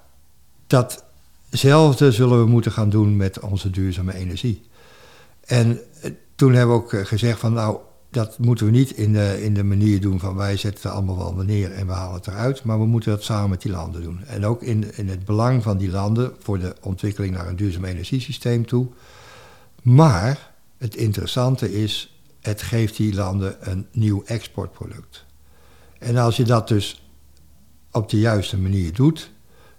datzelfde 1.55 2.13
zullen 2.13 2.45
we 2.45 2.51
moeten 2.51 2.73
gaan 2.73 2.91
doen 2.91 3.17
met 3.17 3.41
onze 3.41 3.71
duurzame 3.71 4.15
energie. 4.15 4.63
En 5.45 5.81
toen 6.35 6.53
hebben 6.53 6.77
we 6.77 6.83
ook 6.83 7.07
gezegd 7.09 7.41
van 7.41 7.53
nou, 7.53 7.79
dat 8.11 8.39
moeten 8.39 8.67
we 8.67 8.73
niet 8.73 8.91
in 8.91 9.13
de, 9.13 9.45
in 9.45 9.55
de 9.55 9.63
manier 9.65 10.01
doen 10.01 10.21
van 10.21 10.37
wij 10.37 10.57
zetten 10.57 10.93
allemaal 10.93 11.17
wel 11.17 11.45
neer 11.45 11.73
en 11.73 11.87
we 11.87 11.93
halen 11.93 12.15
het 12.15 12.27
eruit. 12.27 12.65
Maar 12.65 12.79
we 12.79 12.87
moeten 12.87 13.11
dat 13.11 13.23
samen 13.23 13.51
met 13.51 13.63
die 13.63 13.73
landen 13.73 14.03
doen. 14.03 14.25
En 14.25 14.47
ook 14.47 14.63
in, 14.63 14.97
in 14.97 15.09
het 15.09 15.25
belang 15.25 15.63
van 15.63 15.79
die 15.79 15.91
landen 15.91 16.33
voor 16.39 16.59
de 16.59 16.75
ontwikkeling 16.81 17.35
naar 17.35 17.49
een 17.49 17.57
duurzaam 17.57 17.85
energiesysteem 17.85 18.67
toe. 18.67 18.87
Maar 19.83 20.53
het 20.79 20.97
interessante 20.97 21.83
is, 21.83 22.19
het 22.41 22.63
geeft 22.63 22.97
die 22.97 23.15
landen 23.15 23.71
een 23.71 23.87
nieuw 23.93 24.23
exportproduct. 24.25 25.25
En 25.99 26.17
als 26.17 26.37
je 26.37 26.45
dat 26.45 26.69
dus 26.69 27.09
op 27.91 28.11
de 28.11 28.19
juiste 28.19 28.59
manier 28.59 28.93
doet, 28.93 29.31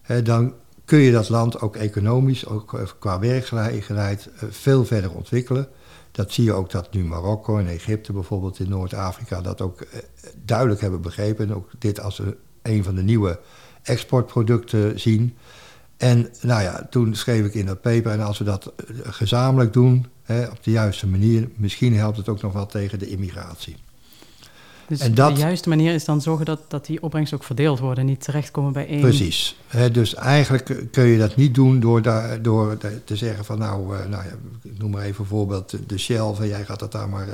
hè, 0.02 0.22
dan 0.22 0.54
kun 0.86 1.00
je 1.00 1.12
dat 1.12 1.30
land 1.30 1.62
ook 1.62 1.76
economisch, 1.76 2.46
ook 2.46 2.74
eh, 2.74 2.88
qua 3.00 3.20
werkgelegenheid, 3.20 4.30
eh, 4.36 4.50
veel 4.50 4.86
verder 4.86 5.12
ontwikkelen. 5.12 5.68
Dat 6.12 6.32
zie 6.32 6.44
je 6.44 6.54
ook 6.54 6.72
dat 6.72 6.94
nu 6.94 7.04
Marokko 7.04 7.58
en 7.58 7.68
Egypte 7.68 8.14
bijvoorbeeld 8.14 8.60
in 8.60 8.70
Noord-Afrika 8.70 9.42
dat 9.42 9.62
ook 9.62 9.82
eh, 9.82 10.00
duidelijk 10.46 10.82
hebben 10.82 11.02
begrepen. 11.02 11.46
En 11.46 11.56
ook 11.56 11.70
dit 11.80 12.00
als 12.00 12.22
een 12.62 12.84
van 12.84 12.96
de 12.96 13.04
nieuwe 13.04 13.40
exportproducten 13.82 15.00
zien. 15.00 15.36
En 15.98 16.30
nou 16.42 16.62
ja, 16.62 16.88
toen 16.90 17.16
schreef 17.16 17.46
ik 17.46 17.54
in 17.54 17.66
dat 17.66 17.82
paper, 17.82 18.12
en 18.12 18.22
als 18.22 18.38
we 18.38 18.44
dat 18.44 18.74
gezamenlijk 19.04 19.74
doen, 19.74 20.06
hè, 20.24 20.46
op 20.46 20.64
de 20.64 20.72
juiste 20.72 21.08
manier, 21.08 21.50
misschien 21.56 21.96
helpt 21.96 22.18
het 22.18 22.30
ook 22.30 22.42
nog 22.42 22.54
wel 22.54 22.66
tegen 22.66 23.00
de 23.00 23.10
immigratie. 23.10 23.76
Dus 24.88 25.00
en 25.00 25.14
dat, 25.14 25.36
de 25.36 25.42
juiste 25.42 25.70
manier 25.70 25.94
is 25.94 26.06
dan 26.06 26.22
zorgen 26.22 26.46
dat, 26.46 26.60
dat 26.68 26.86
die 26.86 27.04
opbrengst 27.04 27.34
ook 27.34 27.44
verdeeld 27.44 27.80
worden 27.80 28.00
en 28.00 28.10
niet 28.10 28.24
terechtkomen 28.24 28.74
bij 28.74 28.88
één. 28.88 29.02
Precies. 29.02 29.60
dus 29.92 30.16
eigenlijk 30.16 30.86
kun 30.92 31.06
je 31.06 31.18
dat 31.18 31.36
niet 31.36 31.56
doen 31.56 31.80
door, 31.80 32.02
daar, 32.02 32.42
door 32.42 32.78
te 33.06 33.16
zeggen 33.16 33.46
van 33.46 33.60
nou, 33.60 33.98
uh, 33.98 34.06
nou 34.06 34.24
ja, 34.24 34.32
ik 34.64 34.78
noem 34.78 34.92
maar 34.92 35.02
even 35.02 35.18
bijvoorbeeld 35.18 35.78
de 35.88 35.98
Shell, 35.98 36.34
van 36.34 36.48
jij 36.48 36.66
gaat 36.66 36.80
dat 36.80 36.92
daar 36.92 37.10
maar 37.10 37.28
uh, 37.28 37.34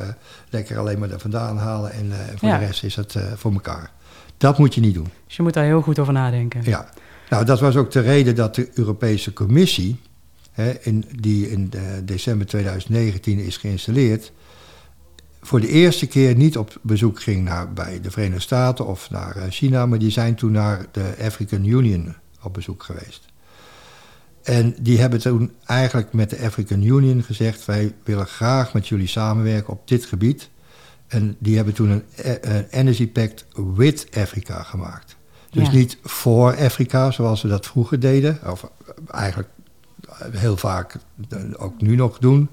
lekker 0.49 0.77
alleen 0.77 0.99
maar 0.99 1.09
vandaan 1.17 1.57
halen 1.57 1.91
en 1.91 2.05
uh, 2.05 2.15
voor 2.35 2.49
ja. 2.49 2.57
de 2.57 2.65
rest 2.65 2.83
is 2.83 2.95
het 2.95 3.15
voor 3.35 3.53
elkaar. 3.53 3.91
Dat 4.37 4.57
moet 4.57 4.75
je 4.75 4.81
niet 4.81 4.93
doen. 4.93 5.07
Dus 5.27 5.35
je 5.35 5.43
moet 5.43 5.53
daar 5.53 5.65
heel 5.65 5.81
goed 5.81 5.99
over 5.99 6.13
nadenken. 6.13 6.61
Ja. 6.63 6.89
Nou, 7.29 7.45
dat 7.45 7.59
was 7.59 7.75
ook 7.75 7.91
de 7.91 7.99
reden 7.99 8.35
dat 8.35 8.55
de 8.55 8.69
Europese 8.73 9.33
Commissie, 9.33 9.99
in, 10.81 11.05
die 11.19 11.51
in 11.51 11.71
december 12.03 12.47
2019 12.47 13.39
is 13.39 13.57
geïnstalleerd, 13.57 14.31
voor 15.41 15.59
de 15.59 15.67
eerste 15.67 16.07
keer 16.07 16.35
niet 16.35 16.57
op 16.57 16.79
bezoek 16.81 17.21
ging 17.21 17.43
naar, 17.43 17.73
bij 17.73 18.01
de 18.01 18.11
Verenigde 18.11 18.41
Staten 18.41 18.87
of 18.87 19.09
naar 19.09 19.35
eh, 19.35 19.43
China, 19.49 19.85
maar 19.85 19.99
die 19.99 20.11
zijn 20.11 20.35
toen 20.35 20.51
naar 20.51 20.85
de 20.91 21.15
African 21.21 21.65
Union 21.65 22.15
op 22.41 22.53
bezoek 22.53 22.83
geweest. 22.83 23.25
En 24.43 24.75
die 24.79 24.99
hebben 24.99 25.19
toen 25.19 25.51
eigenlijk 25.65 26.13
met 26.13 26.29
de 26.29 26.39
African 26.39 26.83
Union 26.83 27.23
gezegd: 27.23 27.65
wij 27.65 27.93
willen 28.03 28.25
graag 28.25 28.73
met 28.73 28.87
jullie 28.87 29.07
samenwerken 29.07 29.73
op 29.73 29.87
dit 29.87 30.05
gebied. 30.05 30.49
En 31.07 31.35
die 31.39 31.55
hebben 31.55 31.73
toen 31.73 31.89
een, 31.89 32.03
eh, 32.15 32.55
een 32.55 32.67
Energy 32.69 33.07
Pact 33.07 33.45
with 33.75 34.07
Africa 34.17 34.63
gemaakt. 34.63 35.15
Dus 35.49 35.69
niet 35.69 35.97
voor 36.03 36.57
Afrika, 36.57 37.11
zoals 37.11 37.41
we 37.41 37.47
dat 37.47 37.65
vroeger 37.65 37.99
deden, 37.99 38.39
of 38.45 38.71
eigenlijk 39.07 39.49
heel 40.31 40.57
vaak 40.57 40.95
ook 41.57 41.81
nu 41.81 41.95
nog 41.95 42.17
doen 42.17 42.49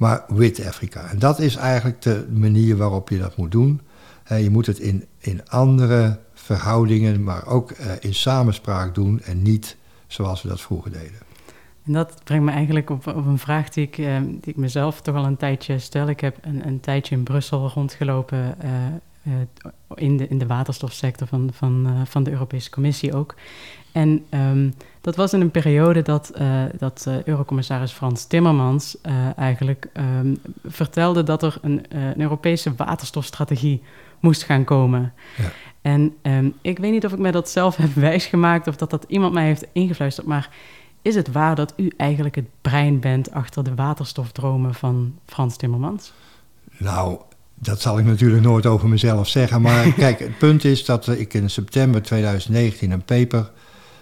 maar 0.00 0.24
with 0.28 0.66
Afrika. 0.66 1.10
En 1.10 1.18
dat 1.18 1.38
is 1.38 1.56
eigenlijk 1.56 2.02
de 2.02 2.26
manier 2.32 2.76
waarop 2.76 3.08
je 3.08 3.18
dat 3.18 3.36
moet 3.36 3.50
doen. 3.50 3.80
je 4.28 4.50
moet 4.50 4.66
het 4.66 4.78
in, 4.78 5.04
in 5.18 5.48
andere 5.48 6.18
verhoudingen, 6.34 7.22
maar 7.22 7.46
ook 7.46 7.70
uh, 7.70 7.92
in 8.00 8.14
samenspraak 8.14 8.94
doen 8.94 9.20
en 9.20 9.42
niet 9.42 9.76
zoals 10.06 10.42
we 10.42 10.48
dat 10.48 10.60
vroeger 10.60 10.92
deden. 10.92 11.18
En 11.84 11.92
dat 11.92 12.20
brengt 12.24 12.44
me 12.44 12.50
eigenlijk 12.50 12.90
op, 12.90 13.06
op 13.06 13.26
een 13.26 13.38
vraag 13.38 13.68
die 13.68 13.86
ik, 13.86 13.98
eh, 13.98 14.16
die 14.20 14.40
ik 14.52 14.56
mezelf 14.56 15.00
toch 15.00 15.14
al 15.14 15.24
een 15.24 15.36
tijdje 15.36 15.78
stel. 15.78 16.08
Ik 16.08 16.20
heb 16.20 16.36
een, 16.40 16.66
een 16.66 16.80
tijdje 16.80 17.14
in 17.14 17.22
Brussel 17.22 17.68
rondgelopen 17.68 18.56
in, 19.94 20.16
de, 20.16 20.28
in 20.28 20.38
de 20.38 20.46
waterstofsector 20.46 21.26
van, 21.26 21.50
van, 21.52 22.02
van 22.06 22.22
de 22.22 22.30
Europese 22.30 22.70
Commissie 22.70 23.14
ook. 23.14 23.34
En 23.92 24.24
um, 24.30 24.74
dat 25.00 25.16
was 25.16 25.32
in 25.32 25.40
een 25.40 25.50
periode 25.50 26.02
dat, 26.02 26.32
uh, 26.40 26.62
dat 26.78 27.04
uh, 27.08 27.22
Eurocommissaris 27.22 27.92
Frans 27.92 28.24
Timmermans 28.24 28.96
uh, 29.06 29.38
eigenlijk 29.38 29.86
um, 29.92 30.38
vertelde 30.64 31.22
dat 31.22 31.42
er 31.42 31.58
een, 31.62 31.84
een, 31.88 32.20
Europese 32.20 32.74
waterstofstrategie 32.76 33.82
moest 34.20 34.42
gaan 34.42 34.64
komen. 34.64 35.12
Ja. 35.36 35.50
En 35.82 36.14
um, 36.22 36.54
ik 36.60 36.78
weet 36.78 36.92
niet 36.92 37.04
of 37.04 37.12
ik 37.12 37.18
mij 37.18 37.30
dat 37.30 37.50
zelf 37.50 37.76
heb 37.76 37.94
wijsgemaakt 38.10 38.66
of 38.66 38.76
dat 38.76 38.90
dat 38.90 39.04
iemand 39.08 39.32
mij 39.32 39.44
heeft 39.44 39.66
ingefluisterd, 39.72 40.26
maar 40.26 40.50
is 41.02 41.14
het 41.14 41.32
waar 41.32 41.54
dat 41.54 41.72
u 41.76 41.92
eigenlijk 41.96 42.34
het 42.34 42.48
brein 42.60 43.00
bent 43.00 43.30
achter 43.30 43.64
de 43.64 43.74
waterstofdromen 43.74 44.74
van 44.74 45.14
Frans 45.26 45.56
Timmermans? 45.56 46.12
Nou, 46.76 47.18
dat 47.54 47.80
zal 47.80 47.98
ik 47.98 48.04
natuurlijk 48.04 48.42
nooit 48.42 48.66
over 48.66 48.88
mezelf 48.88 49.28
zeggen. 49.28 49.62
Maar 49.62 49.92
kijk, 50.04 50.18
het 50.18 50.38
punt 50.38 50.64
is 50.64 50.84
dat 50.84 51.08
ik 51.08 51.34
in 51.34 51.50
september 51.50 52.02
2019 52.02 52.90
een 52.90 53.02
paper 53.02 53.50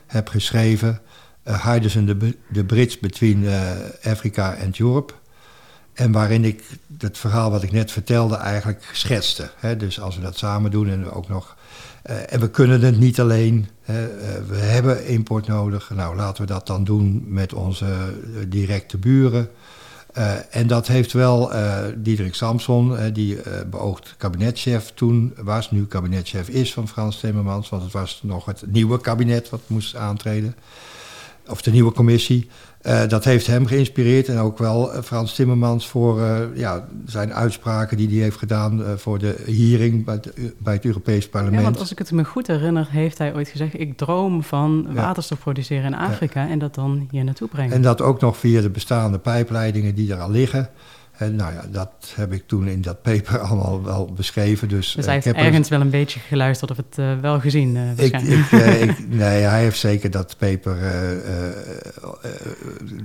heb 0.09 0.29
geschreven. 0.29 1.01
Uh, 1.45 1.65
Hydrogen 1.65 2.07
the, 2.07 2.37
the 2.53 2.65
Bridge 2.65 2.99
Between 3.01 3.43
uh, 3.43 3.71
Africa 4.03 4.57
and 4.65 4.79
Europe. 4.79 5.13
En 5.93 6.13
waarin 6.13 6.45
ik 6.45 6.63
het 6.99 7.19
verhaal 7.19 7.51
wat 7.51 7.63
ik 7.63 7.73
net 7.73 7.91
vertelde 7.91 8.37
eigenlijk 8.37 8.91
schetste. 8.93 9.51
Hè? 9.57 9.77
Dus 9.77 10.01
als 10.01 10.17
we 10.17 10.23
dat 10.23 10.39
samen 10.39 10.71
doen 10.71 10.89
en 10.89 11.11
ook 11.11 11.29
nog... 11.29 11.57
Uh, 12.11 12.33
en 12.33 12.41
we 12.41 12.51
kunnen 12.51 12.81
het 12.81 12.99
niet 12.99 13.21
alleen. 13.21 13.69
Hè? 13.83 14.09
we 14.47 14.57
hebben 14.57 15.07
import 15.07 15.47
nodig. 15.47 15.91
Nou, 15.95 16.17
laten 16.17 16.43
we 16.43 16.53
dat 16.53 16.67
dan 16.67 16.85
doen 16.85 17.25
met 17.27 17.53
onze 17.53 17.87
directe 18.49 18.99
buren. 18.99 19.49
Uh, 20.19 20.33
en 20.51 20.67
dat 20.67 20.87
heeft 20.87 21.13
wel 21.13 21.55
uh, 21.55 21.79
Diederik 21.97 22.35
Samson, 22.35 22.93
uh, 22.93 23.01
die 23.13 23.39
beoogd 23.71 24.15
kabinetchef 24.17 24.93
toen 24.95 25.35
was, 25.43 25.71
nu 25.71 25.87
kabinetchef 25.87 26.49
is 26.49 26.73
van 26.73 26.89
Frans 26.89 27.21
Timmermans, 27.21 27.69
want 27.69 27.83
het 27.83 27.93
was 27.93 28.21
nog 28.23 28.45
het 28.45 28.63
nieuwe 28.67 29.01
kabinet 29.01 29.51
wat 29.51 29.61
moest 29.67 29.97
aantreden, 29.97 30.57
of 31.47 31.63
de 31.63 31.71
nieuwe 31.71 31.93
commissie. 31.93 32.49
Uh, 32.87 33.07
dat 33.07 33.25
heeft 33.25 33.47
hem 33.47 33.67
geïnspireerd 33.67 34.29
en 34.29 34.39
ook 34.39 34.59
wel 34.59 35.03
Frans 35.03 35.35
Timmermans 35.35 35.89
voor 35.89 36.21
uh, 36.21 36.39
ja, 36.55 36.85
zijn 37.07 37.35
uitspraken 37.35 37.97
die 37.97 38.09
hij 38.09 38.19
heeft 38.19 38.37
gedaan 38.37 38.81
uh, 38.81 38.87
voor 38.97 39.19
de 39.19 39.37
hearing 39.47 40.05
bij 40.05 40.15
het, 40.15 40.55
bij 40.59 40.75
het 40.75 40.85
Europees 40.85 41.29
Parlement. 41.29 41.59
Ja, 41.59 41.65
want 41.65 41.79
als 41.79 41.93
ik 41.93 41.99
het 41.99 42.13
me 42.13 42.25
goed 42.25 42.47
herinner, 42.47 42.89
heeft 42.91 43.19
hij 43.19 43.35
ooit 43.35 43.49
gezegd: 43.49 43.81
Ik 43.81 43.97
droom 43.97 44.43
van 44.43 44.87
ja. 44.89 44.95
waterstof 44.95 45.39
produceren 45.39 45.85
in 45.85 45.95
Afrika 45.95 46.43
ja. 46.43 46.51
en 46.51 46.59
dat 46.59 46.75
dan 46.75 47.09
hier 47.11 47.25
naartoe 47.25 47.49
brengen. 47.49 47.75
En 47.75 47.83
dat 47.83 48.01
ook 48.01 48.21
nog 48.21 48.37
via 48.37 48.61
de 48.61 48.71
bestaande 48.71 49.19
pijpleidingen 49.19 49.95
die 49.95 50.13
er 50.13 50.21
al 50.21 50.31
liggen. 50.31 50.71
En 51.19 51.37
nou 51.37 51.53
ja, 51.53 51.65
dat 51.71 52.13
heb 52.15 52.33
ik 52.33 52.43
toen 52.47 52.69
in 52.69 52.83
dat 52.83 53.03
paper 53.03 53.39
allemaal 53.49 53.85
wel 53.85 54.13
beschreven. 54.17 54.69
Dus, 54.69 54.93
dus 54.93 55.05
hij 55.05 55.15
heeft 55.15 55.27
ergens 55.27 55.71
er... 55.71 55.73
wel 55.73 55.81
een 55.81 55.91
beetje 55.91 56.21
geluisterd 56.21 56.71
of 56.71 56.77
het 56.77 56.99
uh, 56.99 57.19
wel 57.21 57.41
gezien 57.41 57.75
uh, 57.75 57.91
ik, 58.05 58.21
ik, 58.21 58.51
uh, 58.51 58.83
ik, 58.83 59.09
Nee, 59.09 59.43
hij 59.43 59.63
heeft 59.63 59.79
zeker 59.79 60.11
dat 60.11 60.37
paper 60.39 60.77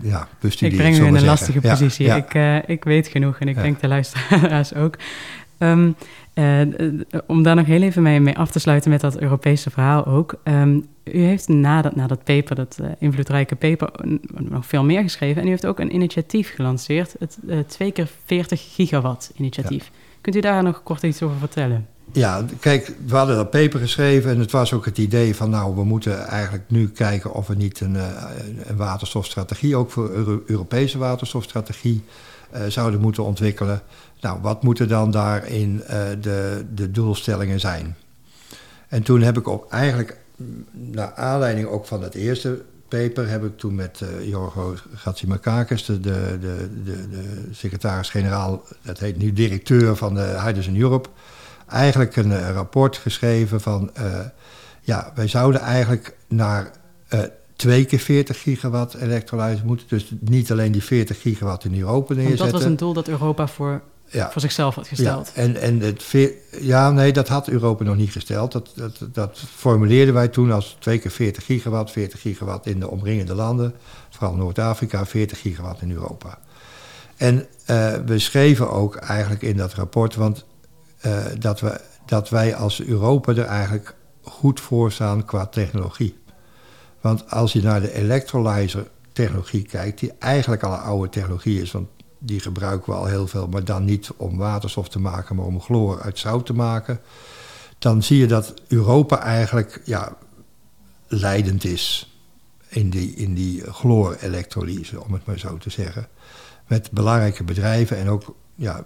ja, 0.01 0.27
bestudeerd. 0.39 0.73
Ik 0.73 0.79
breng 0.79 0.97
u 0.97 1.05
in 1.05 1.15
een 1.15 1.25
lastige 1.25 1.61
positie. 1.61 2.05
Ja, 2.05 2.25
ja. 2.29 2.57
Ik, 2.61 2.67
ik 2.67 2.83
weet 2.83 3.07
genoeg 3.07 3.39
en 3.39 3.47
ik 3.47 3.55
denk 3.55 3.81
de 3.81 3.87
luisteraars 3.87 4.73
ook. 4.75 4.95
Um, 5.59 5.95
uh, 6.33 6.61
om 7.27 7.43
daar 7.43 7.55
nog 7.55 7.65
heel 7.65 7.81
even 7.81 8.01
mee, 8.01 8.19
mee, 8.19 8.37
af 8.37 8.51
te 8.51 8.59
sluiten 8.59 8.89
met 8.89 9.01
dat 9.01 9.19
Europese 9.19 9.69
verhaal 9.69 10.05
ook. 10.05 10.35
Um, 10.43 10.85
u 11.03 11.19
heeft 11.19 11.47
na 11.47 11.81
dat, 11.81 11.95
na 11.95 12.07
dat 12.07 12.23
paper, 12.23 12.55
dat 12.55 12.77
uh, 12.81 12.87
invloedrijke 12.99 13.55
paper, 13.55 13.89
nog 14.33 14.65
veel 14.65 14.83
meer 14.83 15.01
geschreven. 15.01 15.41
En 15.41 15.47
u 15.47 15.49
heeft 15.49 15.65
ook 15.65 15.79
een 15.79 15.93
initiatief 15.93 16.53
gelanceerd, 16.55 17.15
het 17.19 17.37
uh, 17.45 17.59
2 17.59 17.91
keer 17.91 18.09
40 18.25 18.73
gigawatt 18.73 19.31
initiatief. 19.35 19.83
Ja. 19.83 19.99
Kunt 20.21 20.35
u 20.35 20.39
daar 20.39 20.63
nog 20.63 20.83
kort 20.83 21.03
iets 21.03 21.21
over 21.21 21.37
vertellen? 21.37 21.87
Ja, 22.11 22.45
kijk, 22.59 22.95
we 23.05 23.15
hadden 23.15 23.35
dat 23.35 23.49
paper 23.49 23.79
geschreven 23.79 24.31
en 24.31 24.39
het 24.39 24.51
was 24.51 24.73
ook 24.73 24.85
het 24.85 24.97
idee 24.97 25.35
van... 25.35 25.49
nou, 25.49 25.75
we 25.75 25.83
moeten 25.83 26.25
eigenlijk 26.27 26.63
nu 26.67 26.89
kijken 26.89 27.33
of 27.33 27.47
we 27.47 27.55
niet 27.55 27.79
een, 27.79 27.95
een 27.95 28.75
waterstofstrategie... 28.75 29.75
ook 29.75 29.91
voor 29.91 30.09
Euro 30.09 30.41
Europese 30.45 30.97
waterstofstrategie 30.97 32.03
zouden 32.67 32.99
moeten 32.99 33.23
ontwikkelen... 33.23 33.81
Nou, 34.23 34.41
wat 34.41 34.63
moeten 34.63 34.87
dan 34.87 35.11
daarin 35.11 35.75
uh, 35.75 35.87
de, 36.21 36.65
de 36.73 36.91
doelstellingen 36.91 37.59
zijn? 37.59 37.95
En 38.87 39.03
toen 39.03 39.21
heb 39.21 39.37
ik 39.37 39.47
ook 39.47 39.69
eigenlijk, 39.69 40.17
naar 40.71 41.13
aanleiding 41.13 41.67
ook 41.67 41.85
van 41.85 42.03
het 42.03 42.13
eerste 42.13 42.61
paper, 42.87 43.29
heb 43.29 43.43
ik 43.43 43.57
toen 43.57 43.75
met 43.75 44.01
uh, 44.03 44.27
Jorgo 44.27 44.75
Gatzimakakis, 44.93 45.85
de, 45.85 45.99
de, 45.99 46.37
de, 46.39 46.69
de, 46.83 47.09
de 47.09 47.47
secretaris-generaal, 47.51 48.63
dat 48.81 48.99
heet 48.99 49.17
nu 49.17 49.33
directeur 49.33 49.95
van 49.95 50.13
de 50.13 50.39
Hydrogen 50.43 50.79
Europe, 50.79 51.09
eigenlijk 51.67 52.15
een 52.15 52.31
uh, 52.31 52.49
rapport 52.49 52.97
geschreven 52.97 53.61
van, 53.61 53.91
ja, 54.81 55.11
wij 55.15 55.27
zouden 55.27 55.61
eigenlijk 55.61 56.15
naar 56.27 56.71
twee 57.55 57.85
keer 57.85 57.99
40 57.99 58.41
gigawatt 58.41 58.93
elektrolyse 58.93 59.65
moeten. 59.65 59.87
Dus 59.89 60.13
niet 60.19 60.51
alleen 60.51 60.71
die 60.71 60.83
40 60.83 61.21
gigawatt 61.21 61.65
in 61.65 61.79
Europa 61.79 62.13
neerzetten. 62.13 62.39
Want 62.39 62.51
dat 62.51 62.61
was 62.61 62.69
een 62.69 62.77
doel 62.77 62.93
dat 62.93 63.07
Europa 63.07 63.47
voor 63.47 63.81
ja. 64.05 64.31
voor 64.31 64.41
zichzelf 64.41 64.75
had 64.75 64.87
gesteld. 64.87 65.31
Ja, 65.35 65.41
en, 65.41 65.61
en 65.61 65.79
het 65.79 66.15
ja, 66.59 66.91
nee, 66.91 67.13
dat 67.13 67.27
had 67.27 67.47
Europa 67.47 67.83
nog 67.83 67.95
niet 67.95 68.11
gesteld. 68.11 68.51
Dat, 68.51 68.71
dat, 68.75 68.99
dat 69.11 69.43
formuleerden 69.55 70.13
wij 70.13 70.27
toen 70.27 70.51
als 70.51 70.77
twee 70.79 70.99
keer 70.99 71.11
40 71.11 71.45
gigawatt, 71.45 71.91
40 71.91 72.21
gigawatt 72.21 72.65
in 72.65 72.79
de 72.79 72.89
omringende 72.89 73.35
landen, 73.35 73.73
vooral 74.09 74.35
Noord-Afrika, 74.35 75.05
40 75.05 75.39
gigawatt 75.39 75.81
in 75.81 75.91
Europa. 75.91 76.39
En 77.17 77.35
uh, 77.35 77.93
we 78.05 78.19
schreven 78.19 78.71
ook 78.71 78.95
eigenlijk 78.95 79.41
in 79.41 79.57
dat 79.57 79.73
rapport, 79.73 80.15
want 80.15 80.45
uh, 81.05 81.25
dat, 81.39 81.59
we, 81.59 81.81
dat 82.05 82.29
wij 82.29 82.55
als 82.55 82.83
Europa 82.83 83.31
er 83.31 83.45
eigenlijk 83.45 83.95
goed 84.21 84.59
voor 84.59 84.91
staan 84.91 85.25
qua 85.25 85.45
technologie. 85.45 86.17
Want 87.01 87.31
als 87.31 87.53
je 87.53 87.61
naar 87.61 87.81
de 87.81 87.93
electrolyzer 87.93 88.87
technologie 89.13 89.63
kijkt, 89.63 89.99
die 89.99 90.11
eigenlijk 90.19 90.63
al 90.63 90.73
een 90.73 90.79
oude 90.79 91.09
technologie 91.09 91.61
is, 91.61 91.71
want 91.71 91.87
die 92.25 92.39
gebruiken 92.39 92.93
we 92.93 92.99
al 92.99 93.05
heel 93.05 93.27
veel, 93.27 93.47
maar 93.47 93.63
dan 93.63 93.85
niet 93.85 94.09
om 94.17 94.37
waterstof 94.37 94.89
te 94.89 94.99
maken, 94.99 95.35
maar 95.35 95.45
om 95.45 95.61
chloor 95.61 96.01
uit 96.01 96.19
zout 96.19 96.45
te 96.45 96.53
maken. 96.53 96.99
Dan 97.77 98.03
zie 98.03 98.17
je 98.17 98.27
dat 98.27 98.53
Europa 98.67 99.19
eigenlijk 99.19 99.81
ja, 99.85 100.17
leidend 101.07 101.63
is 101.63 102.17
in 102.67 102.89
die, 102.89 103.15
in 103.15 103.33
die 103.33 103.71
chloorelektrolyse, 103.71 105.03
om 105.03 105.13
het 105.13 105.25
maar 105.25 105.39
zo 105.39 105.57
te 105.57 105.69
zeggen. 105.69 106.07
Met 106.67 106.91
belangrijke 106.91 107.43
bedrijven 107.43 107.97
en 107.97 108.09
ook 108.09 108.35
ja, 108.55 108.85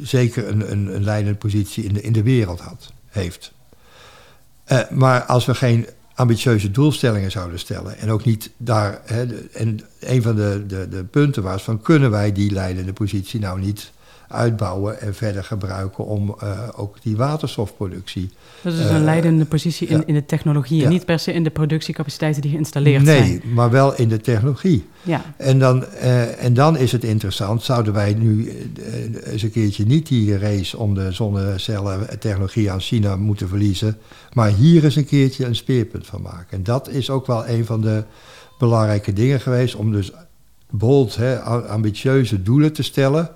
zeker 0.00 0.48
een, 0.48 0.70
een, 0.70 0.94
een 0.94 1.04
leidende 1.04 1.38
positie 1.38 1.84
in 1.84 1.94
de, 1.94 2.02
in 2.02 2.12
de 2.12 2.22
wereld 2.22 2.60
had, 2.60 2.92
heeft. 3.06 3.52
Uh, 4.66 4.90
maar 4.90 5.22
als 5.22 5.44
we 5.44 5.54
geen 5.54 5.86
ambitieuze 6.14 6.70
doelstellingen 6.70 7.30
zouden 7.30 7.58
stellen. 7.58 7.98
En 7.98 8.10
ook 8.10 8.24
niet 8.24 8.50
daar. 8.56 9.00
Hè, 9.04 9.26
en 9.52 9.80
een 10.00 10.22
van 10.22 10.36
de, 10.36 10.64
de, 10.66 10.88
de 10.88 11.04
punten 11.04 11.42
was 11.42 11.62
van 11.62 11.82
kunnen 11.82 12.10
wij 12.10 12.32
die 12.32 12.50
leidende 12.50 12.92
positie 12.92 13.40
nou 13.40 13.60
niet 13.60 13.92
uitbouwen 14.34 15.00
en 15.00 15.14
verder 15.14 15.44
gebruiken 15.44 16.04
om 16.04 16.36
uh, 16.42 16.58
ook 16.76 17.02
die 17.02 17.16
waterstofproductie. 17.16 18.30
Dat 18.62 18.72
is 18.72 18.88
een 18.88 19.04
leidende 19.04 19.44
positie 19.44 19.86
in, 19.88 19.96
ja. 19.96 20.02
in 20.06 20.14
de 20.14 20.26
technologie, 20.26 20.80
ja. 20.80 20.88
niet 20.88 21.04
per 21.04 21.18
se 21.18 21.32
in 21.32 21.44
de 21.44 21.50
productiecapaciteiten 21.50 22.42
die 22.42 22.50
geïnstalleerd 22.50 23.02
nee, 23.02 23.16
zijn. 23.16 23.28
Nee, 23.28 23.54
maar 23.54 23.70
wel 23.70 23.96
in 23.96 24.08
de 24.08 24.20
technologie. 24.20 24.86
Ja. 25.02 25.34
En, 25.36 25.58
dan, 25.58 25.84
uh, 26.02 26.44
en 26.44 26.54
dan 26.54 26.76
is 26.76 26.92
het 26.92 27.04
interessant, 27.04 27.62
zouden 27.62 27.92
wij 27.92 28.14
nu 28.14 28.52
eens 29.24 29.42
een 29.42 29.50
keertje 29.50 29.84
niet 29.84 30.08
die 30.08 30.38
race 30.38 30.76
om 30.76 30.94
de 30.94 31.12
zonnecellen-technologie 31.12 32.70
aan 32.70 32.80
China 32.80 33.16
moeten 33.16 33.48
verliezen, 33.48 33.98
maar 34.32 34.50
hier 34.50 34.84
eens 34.84 34.96
een 34.96 35.06
keertje 35.06 35.46
een 35.46 35.56
speerpunt 35.56 36.06
van 36.06 36.22
maken. 36.22 36.56
En 36.56 36.62
dat 36.62 36.88
is 36.88 37.10
ook 37.10 37.26
wel 37.26 37.48
een 37.48 37.64
van 37.64 37.80
de 37.80 38.04
belangrijke 38.58 39.12
dingen 39.12 39.40
geweest, 39.40 39.74
om 39.74 39.92
dus 39.92 40.12
bold, 40.70 41.16
hè, 41.16 41.40
ambitieuze 41.68 42.42
doelen 42.42 42.72
te 42.72 42.82
stellen 42.82 43.30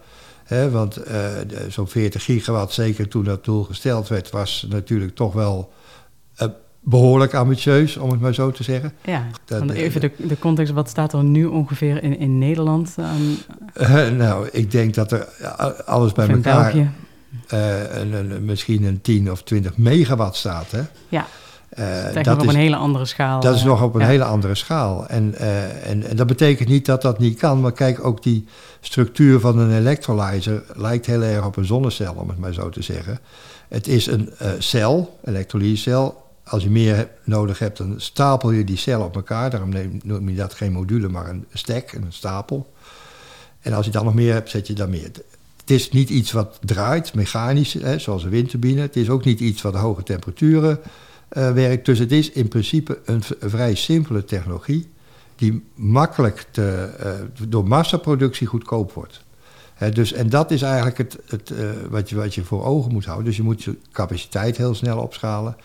He, 0.48 0.70
want 0.70 1.08
uh, 1.08 1.26
zo'n 1.68 1.88
40 1.88 2.24
gigawatt, 2.24 2.72
zeker 2.72 3.08
toen 3.08 3.24
dat 3.24 3.44
doel 3.44 3.64
gesteld 3.64 4.08
werd, 4.08 4.30
was 4.30 4.66
natuurlijk 4.68 5.14
toch 5.14 5.32
wel 5.32 5.72
uh, 6.42 6.48
behoorlijk 6.80 7.34
ambitieus, 7.34 7.96
om 7.96 8.10
het 8.10 8.20
maar 8.20 8.34
zo 8.34 8.50
te 8.50 8.62
zeggen. 8.62 8.92
Ja, 9.04 9.26
dat, 9.44 9.70
even 9.70 10.00
de, 10.00 10.10
de 10.16 10.38
context, 10.38 10.72
wat 10.72 10.88
staat 10.88 11.12
er 11.12 11.24
nu 11.24 11.44
ongeveer 11.44 12.02
in, 12.02 12.18
in 12.18 12.38
Nederland 12.38 12.96
nou, 14.16 14.48
ik 14.52 14.70
denk 14.70 14.94
dat 14.94 15.12
er 15.12 15.24
alles 15.84 16.12
bij 16.12 16.28
elkaar 16.28 16.74
een, 17.48 18.12
een, 18.12 18.44
misschien 18.44 18.84
een 18.84 19.00
10 19.00 19.30
of 19.30 19.42
20 19.42 19.76
megawatt 19.76 20.36
staat. 20.36 20.70
Hè? 20.70 20.82
Ja. 21.08 21.26
Uh, 21.76 22.04
dat 22.04 22.16
is 22.16 22.24
nog 22.24 22.40
op 22.40 22.46
een 22.46 22.54
hele 22.54 22.76
andere 22.76 23.04
schaal. 23.04 23.40
Dat 23.40 23.54
is 23.54 23.62
nog 23.62 23.82
op 23.82 23.94
een 23.94 24.00
ja. 24.00 24.06
hele 24.06 24.24
andere 24.24 24.54
schaal. 24.54 25.06
En, 25.06 25.34
uh, 25.40 25.90
en, 25.90 26.02
en, 26.06 26.16
dat 26.16 26.26
betekent 26.26 26.68
niet 26.68 26.86
dat 26.86 27.02
dat 27.02 27.18
niet 27.18 27.38
kan. 27.38 27.60
Maar 27.60 27.72
kijk, 27.72 28.04
ook 28.04 28.22
die 28.22 28.46
structuur 28.80 29.40
van 29.40 29.58
een 29.58 29.76
electrolyzer 29.76 30.62
lijkt 30.74 31.06
heel 31.06 31.22
erg 31.22 31.46
op 31.46 31.56
een 31.56 31.64
zonnecel, 31.64 32.14
om 32.14 32.28
het 32.28 32.38
maar 32.38 32.52
zo 32.52 32.68
te 32.68 32.82
zeggen. 32.82 33.18
Het 33.68 33.86
is 33.86 34.06
een 34.06 34.30
uh, 34.42 34.48
cel, 34.58 35.18
elektrolysecel. 35.24 36.26
Als 36.44 36.62
je 36.62 36.70
meer 36.70 37.08
nodig 37.24 37.58
hebt, 37.58 37.78
dan 37.78 37.94
stapel 37.96 38.50
je 38.50 38.64
die 38.64 38.76
cel 38.76 39.02
op 39.02 39.14
elkaar. 39.14 39.50
Daarom 39.50 39.72
noem 40.02 40.28
je 40.28 40.36
dat 40.36 40.54
geen 40.54 40.72
module, 40.72 41.08
maar 41.08 41.28
een 41.28 41.46
stack, 41.52 41.92
een 41.92 42.06
stapel. 42.08 42.72
En 43.60 43.72
als 43.72 43.86
je 43.86 43.92
dan 43.92 44.04
nog 44.04 44.14
meer 44.14 44.32
hebt, 44.32 44.50
zet 44.50 44.66
je 44.66 44.72
dan 44.72 44.90
meer. 44.90 45.10
Het 45.56 45.70
is 45.70 45.90
niet 45.90 46.10
iets 46.10 46.32
wat 46.32 46.58
draait, 46.64 47.14
mechanisch, 47.14 47.72
hè, 47.72 47.98
zoals 47.98 48.24
een 48.24 48.30
windturbine. 48.30 48.80
Het 48.80 48.96
is 48.96 49.10
ook 49.10 49.24
niet 49.24 49.40
iets 49.40 49.62
wat 49.62 49.74
hoge 49.74 50.02
temperaturen 50.02 50.80
werkt. 51.28 51.86
Dus 51.86 51.98
het 51.98 52.12
is 52.12 52.30
in 52.30 52.48
principe 52.48 52.98
een, 53.04 53.22
vrij 53.40 53.74
simpele 53.74 54.24
technologie 54.24 54.88
die 55.36 55.64
makkelijk 55.74 56.46
te, 56.50 56.90
uh, 57.04 57.48
door 57.48 57.68
massaproductie 57.68 58.46
goedkoop 58.46 58.92
wordt. 58.92 59.26
Dus, 59.92 60.12
en 60.12 60.28
dat 60.28 60.50
is 60.50 60.62
eigenlijk 60.62 60.98
het, 60.98 61.18
het, 61.26 61.50
uh, 61.50 61.70
wat, 61.90 62.08
je, 62.08 62.16
wat 62.16 62.34
je 62.34 62.44
voor 62.44 62.64
ogen 62.64 62.92
moet 62.92 63.04
houden. 63.04 63.26
Dus 63.26 63.36
je 63.36 63.42
moet 63.42 63.62
je 63.62 63.76
capaciteit 63.92 64.56
heel 64.56 64.74
snel 64.74 64.98
opschalen. 64.98 65.56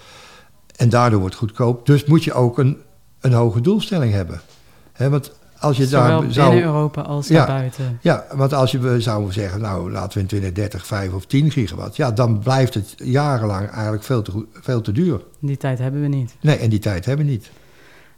En 0.75 0.89
daardoor 0.89 1.19
wordt 1.19 1.35
het 1.35 1.43
goedkoop. 1.43 1.85
Dus 1.85 2.05
moet 2.05 2.23
je 2.23 2.33
ook 2.33 2.57
een, 2.57 2.77
een 3.19 3.33
hoge 3.33 3.61
doelstelling 3.61 4.13
hebben. 4.13 4.41
He, 4.91 5.09
want 5.09 5.31
als 5.63 5.77
je 5.77 5.87
Zowel 5.87 6.21
daar 6.21 6.31
zou, 6.31 6.49
binnen 6.49 6.65
Europa 6.67 7.01
als 7.01 7.27
ja, 7.27 7.37
daarbuiten. 7.37 7.99
Ja, 8.01 8.25
want 8.33 8.53
als 8.53 8.71
je 8.71 9.01
zou 9.01 9.31
zeggen, 9.31 9.61
nou 9.61 9.91
laten 9.91 10.13
we 10.13 10.19
in 10.19 10.27
2030 10.27 10.85
5 10.85 11.13
of 11.13 11.25
10 11.25 11.51
gigawatt. 11.51 11.95
Ja, 11.95 12.11
dan 12.11 12.39
blijft 12.39 12.73
het 12.73 12.93
jarenlang 12.97 13.69
eigenlijk 13.69 14.03
veel 14.03 14.21
te, 14.21 14.45
veel 14.51 14.81
te 14.81 14.91
duur. 14.91 15.21
Die 15.39 15.57
tijd 15.57 15.79
hebben 15.79 16.01
we 16.01 16.07
niet. 16.07 16.35
Nee, 16.41 16.57
en 16.57 16.69
die 16.69 16.79
tijd 16.79 17.05
hebben 17.05 17.25
we 17.25 17.31
niet. 17.31 17.51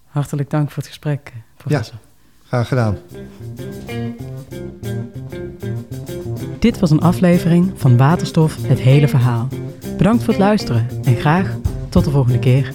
Hartelijk 0.08 0.50
dank 0.50 0.68
voor 0.68 0.78
het 0.78 0.88
gesprek, 0.88 1.34
professor. 1.58 1.96
Ja, 1.96 2.48
graag 2.48 2.68
gedaan. 2.68 2.98
Dit 6.60 6.80
was 6.80 6.92
een 6.92 7.02
aflevering 7.02 7.72
van 7.76 7.98
Waterstof, 7.98 8.58
het 8.68 8.80
hele 8.80 9.08
verhaal. 9.08 9.48
Bedankt 9.98 10.24
voor 10.24 10.34
het 10.34 10.42
luisteren 10.42 10.88
en 11.04 11.16
graag 11.16 11.56
tot 11.90 12.04
de 12.04 12.12
volgende 12.12 12.40
keer. 12.40 12.74